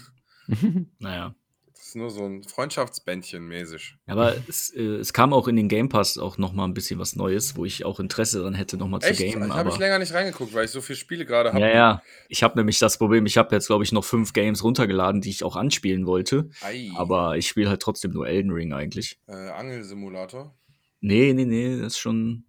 [0.98, 1.34] Naja.
[1.76, 3.96] Das ist nur so ein Freundschaftsbändchen mäßig.
[4.06, 6.98] Aber es, äh, es kam auch in den Game Pass auch noch mal ein bisschen
[6.98, 9.48] was Neues, wo ich auch Interesse daran hätte, noch mal zu gamen.
[9.48, 11.60] Ich habe ich länger nicht reingeguckt, weil ich so viele Spiele gerade habe.
[11.60, 12.02] ja, ja.
[12.28, 15.30] Ich habe nämlich das Problem, ich habe jetzt, glaube ich, noch fünf Games runtergeladen, die
[15.30, 16.48] ich auch anspielen wollte.
[16.62, 16.90] Ei.
[16.96, 19.20] Aber ich spiele halt trotzdem nur Elden Ring eigentlich.
[19.28, 20.54] Äh, Angelsimulator.
[21.00, 22.44] Nee, nee, nee, das ist schon.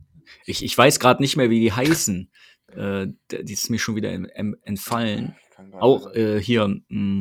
[0.46, 2.32] Ich, ich weiß gerade nicht mehr, wie die heißen.
[2.76, 5.36] Äh, die ist mir schon wieder entfallen.
[5.74, 7.20] Auch äh, hier, mh,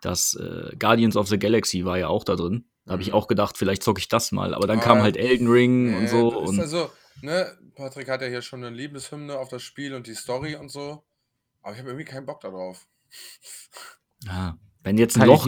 [0.00, 2.66] das äh, Guardians of the Galaxy war ja auch da drin.
[2.84, 3.14] Da habe ich Mhm.
[3.14, 4.54] auch gedacht, vielleicht zocke ich das mal.
[4.54, 6.30] Aber dann Ah, kam halt Elden Ring Nee, und so.
[6.30, 6.90] das ist Und also,
[7.22, 10.70] ne, Patrick hat ja hier schon eine Liebeshymne auf das Spiel und die Story und
[10.70, 11.04] so.
[11.62, 12.86] Aber ich habe irgendwie keinen Bock darauf.
[14.24, 15.46] ja, wenn jetzt ein Loch,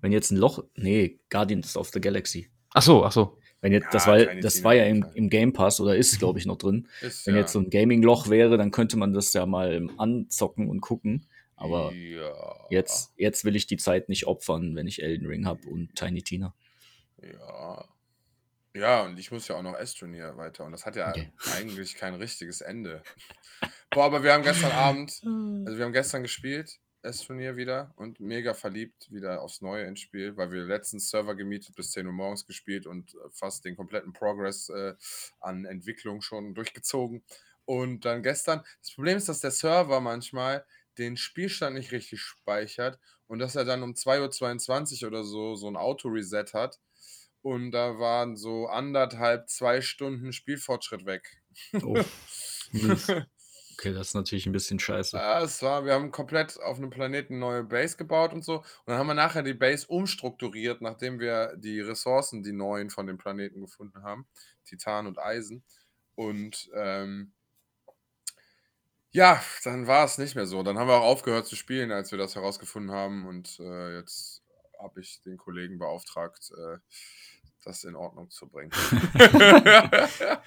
[0.00, 2.50] wenn jetzt ein Loch, nee, Guardians of the Galaxy.
[2.72, 3.38] Ach so, ach so.
[3.62, 6.38] Wenn jetzt, Ja, das war, das war ja im, im Game Pass oder ist, glaube
[6.38, 6.86] ich, noch drin.
[7.00, 10.68] Ist Wenn ja, jetzt so ein Gaming-Loch wäre, dann könnte man das ja mal anzocken
[10.68, 11.26] und gucken.
[11.56, 15.66] Aber ja, jetzt, jetzt will ich die Zeit nicht opfern, wenn ich Elden Ring habe
[15.68, 16.54] und Tiny Tina.
[17.22, 17.84] Ja.
[18.74, 20.64] Ja, und ich muss ja auch noch S-Turnier weiter.
[20.64, 21.32] Und das hat ja Okay.
[21.54, 23.02] eigentlich kein richtiges Ende.
[23.90, 25.22] Boah, aber wir haben gestern Abend,
[25.64, 30.36] also wir haben gestern gespielt, S-Turnier wieder und mega verliebt wieder aufs Neue ins Spiel,
[30.36, 34.12] weil wir letztens Server gemietet, bis 10 Uhr morgens gespielt und äh, fast den kompletten
[34.12, 34.94] Progress äh,
[35.40, 37.24] an Entwicklung schon durchgezogen.
[37.64, 40.66] Und dann gestern, das Problem ist, dass der Server manchmal
[40.98, 45.68] den Spielstand nicht richtig speichert und dass er dann um 2.22 Uhr oder so so
[45.68, 46.78] ein Auto-Reset hat.
[47.42, 51.42] Und da waren so anderthalb, zwei Stunden Spielfortschritt weg.
[51.82, 52.02] Oh.
[53.78, 55.18] Okay, das ist natürlich ein bisschen scheiße.
[55.18, 58.60] Ja, es war, wir haben komplett auf einem Planeten neue Base gebaut und so.
[58.60, 63.06] Und dann haben wir nachher die Base umstrukturiert, nachdem wir die Ressourcen, die neuen von
[63.06, 64.26] dem Planeten gefunden haben.
[64.64, 65.62] Titan und Eisen.
[66.14, 67.34] Und ähm,
[69.16, 70.62] ja, dann war es nicht mehr so.
[70.62, 73.26] Dann haben wir auch aufgehört zu spielen, als wir das herausgefunden haben.
[73.26, 74.42] Und äh, jetzt
[74.78, 76.76] habe ich den Kollegen beauftragt, äh,
[77.64, 78.70] das in Ordnung zu bringen.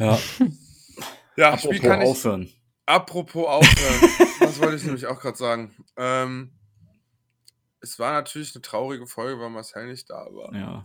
[0.00, 0.16] Ja,
[1.36, 2.52] ja, Spiel apropos kann ich, aufhören.
[2.86, 5.74] Apropos aufhören, das wollte ich nämlich auch gerade sagen.
[5.96, 6.52] Ähm,
[7.80, 10.54] es war natürlich eine traurige Folge, weil Marcel nicht da war.
[10.54, 10.84] Ja,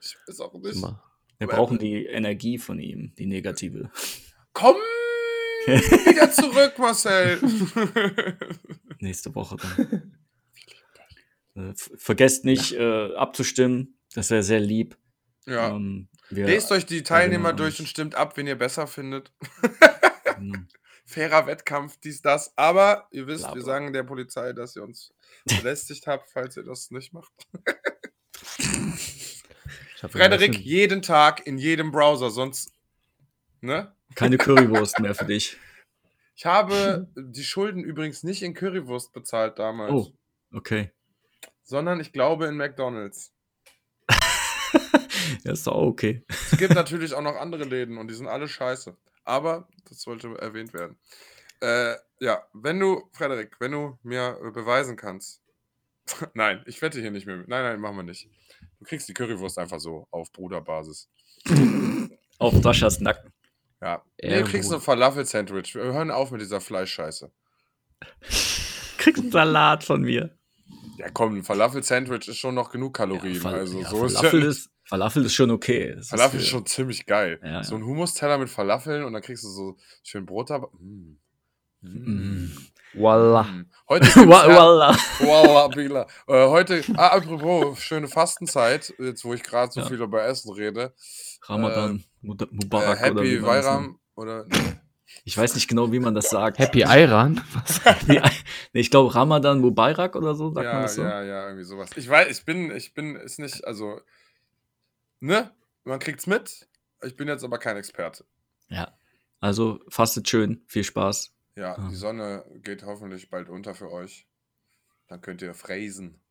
[0.00, 0.76] Ich weiß auch nicht.
[0.76, 1.02] Immer.
[1.38, 3.90] wir brauchen die Energie von ihm, die negative.
[4.52, 4.76] Komm
[6.06, 7.38] wieder zurück, Marcel.
[9.00, 10.12] Nächste Woche dann.
[11.54, 13.98] Äh, Vergesst nicht äh, abzustimmen.
[14.14, 14.96] Das wäre sehr lieb.
[15.46, 15.70] ja.
[15.70, 19.32] Ähm, wir, Lest euch die Teilnehmer durch und stimmt ab, wen ihr besser findet.
[20.36, 20.58] Genau.
[21.04, 22.56] Fairer Wettkampf, dies, das.
[22.56, 25.12] Aber ihr wisst, Bla, wir sagen der Polizei, dass ihr uns
[25.44, 27.30] belästigt habt, falls ihr das nicht macht.
[30.08, 32.72] Frederik, jeden Tag in jedem Browser, sonst.
[33.60, 33.94] Ne?
[34.14, 35.56] Keine Currywurst mehr für dich.
[36.34, 40.12] Ich habe die Schulden übrigens nicht in Currywurst bezahlt damals, Oh,
[40.52, 40.90] okay.
[41.62, 43.32] sondern ich glaube in McDonalds.
[45.44, 46.24] Ja, ist doch auch okay.
[46.28, 48.96] Es gibt natürlich auch noch andere Läden und die sind alle scheiße.
[49.24, 50.96] Aber das sollte erwähnt werden.
[51.60, 55.40] Äh, ja, wenn du, Frederik, wenn du mir beweisen kannst.
[56.34, 57.36] nein, ich wette hier nicht mehr.
[57.38, 57.48] mit.
[57.48, 58.28] Nein, nein, machen wir nicht.
[58.78, 61.08] Du kriegst die Currywurst einfach so auf Bruderbasis.
[62.38, 63.32] Auf Saschas Nacken.
[63.82, 64.02] Ja.
[64.22, 65.74] Nee, Ja, du kriegst ein Falafel-Sandwich.
[65.74, 67.30] Wir hören auf mit dieser Fleischscheiße.
[68.98, 70.36] Kriegst einen Salat von mir.
[70.98, 73.34] Ja, komm, ein Falafel-Sandwich ist schon noch genug Kalorien.
[73.40, 75.94] Fal- also ja, so ist Falafel, ja, ist, Falafel ist schon okay.
[75.96, 77.40] Das Falafel für- ist schon ziemlich geil.
[77.42, 77.80] Ja, So ja.
[77.80, 80.68] ein Hummus-Teller mit Falafeln und dann kriegst du so schön Brot dabei.
[80.78, 81.18] Mm.
[81.82, 82.50] Mm.
[82.94, 83.42] Voila.
[83.44, 83.66] Mm.
[83.88, 84.96] Heute Wallah.
[85.20, 86.06] Wallah, Bila.
[86.26, 89.86] Äh, heute, ah, apropos, schöne Fastenzeit, jetzt wo ich gerade so Ja.
[89.86, 90.94] viel über Essen rede.
[91.42, 93.64] Ramadan, Mud- Äh, Mubarak oder wie Happy man nennt.
[93.64, 94.46] Weiram oder
[95.24, 96.58] Ich weiß nicht genau, wie man das sagt.
[96.58, 97.42] Happy Iran?
[97.54, 97.80] Was?
[98.06, 98.20] Nee,
[98.72, 101.02] ich glaube Ramadan Mubarak oder so, sagt man Ja, das so?
[101.02, 101.90] ja, ja, irgendwie sowas.
[101.96, 104.00] Ich weiß, ich bin, ich bin, ist nicht, also,
[105.20, 105.50] ne?
[105.84, 106.68] Man kriegt's mit.
[107.04, 108.24] Ich bin jetzt aber kein Experte.
[108.68, 108.92] Ja.
[109.40, 111.34] Also fastet schön, viel Spaß.
[111.54, 111.88] Ja, Ah.
[111.90, 114.26] die Sonne geht hoffentlich bald unter für euch.
[115.08, 116.22] Dann könnt ihr fräsen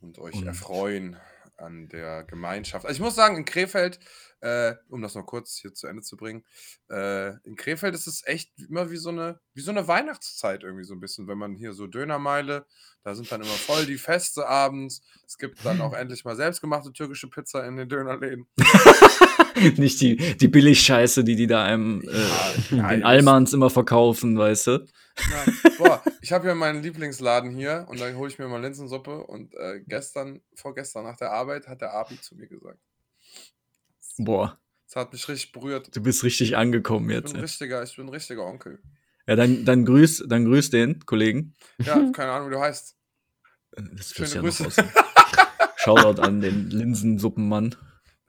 [0.00, 1.16] und euch Und- erfreuen
[1.56, 2.84] an der Gemeinschaft.
[2.84, 3.98] Also ich muss sagen, in Krefeld,
[4.46, 6.44] äh, um das noch kurz hier zu Ende zu bringen,
[6.88, 10.84] äh, in Krefeld ist es echt immer wie so eine, wie so eine Weihnachtszeit irgendwie
[10.84, 12.66] so ein bisschen, wenn man hier so Dönermeile,
[13.02, 15.02] da sind dann immer voll die Feste abends.
[15.26, 18.46] Es gibt dann auch endlich mal selbstgemachte türkische Pizza in den Dönerläden.
[19.76, 24.66] nicht die, die Billigscheiße, die die da einem äh, Ja, den Almans immer verkaufen, weißt
[24.68, 24.86] du?
[25.30, 25.74] Nein.
[25.78, 29.54] Boah, ich habe ja meinen Lieblingsladen hier und dann hole ich mir mal Linsensuppe und
[29.54, 32.78] äh, gestern, vorgestern nach der Arbeit hat der Abi zu mir gesagt.
[34.18, 35.94] Boah, Das hat mich richtig berührt.
[35.94, 37.26] du bist richtig angekommen Ich jetzt.
[37.32, 38.80] bin ein richtiger, ich bin ein richtiger Onkel.
[39.26, 41.54] Ja, dann, dann grüß, dann grüß den Kollegen.
[41.78, 42.96] Ja, keine Ahnung, wie du heißt.
[43.72, 44.62] Das Schöne ja Grüße.
[44.64, 44.72] noch.
[45.76, 47.74] Shoutout an den Linsensuppenmann.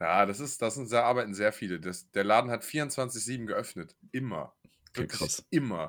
[0.00, 1.80] Ja, das ist, das sind, da arbeiten sehr viele.
[1.80, 3.96] Das, der Laden hat 24-7 geöffnet.
[4.12, 4.52] Immer.
[4.90, 5.44] Okay, Wirklich krass.
[5.50, 5.88] Immer.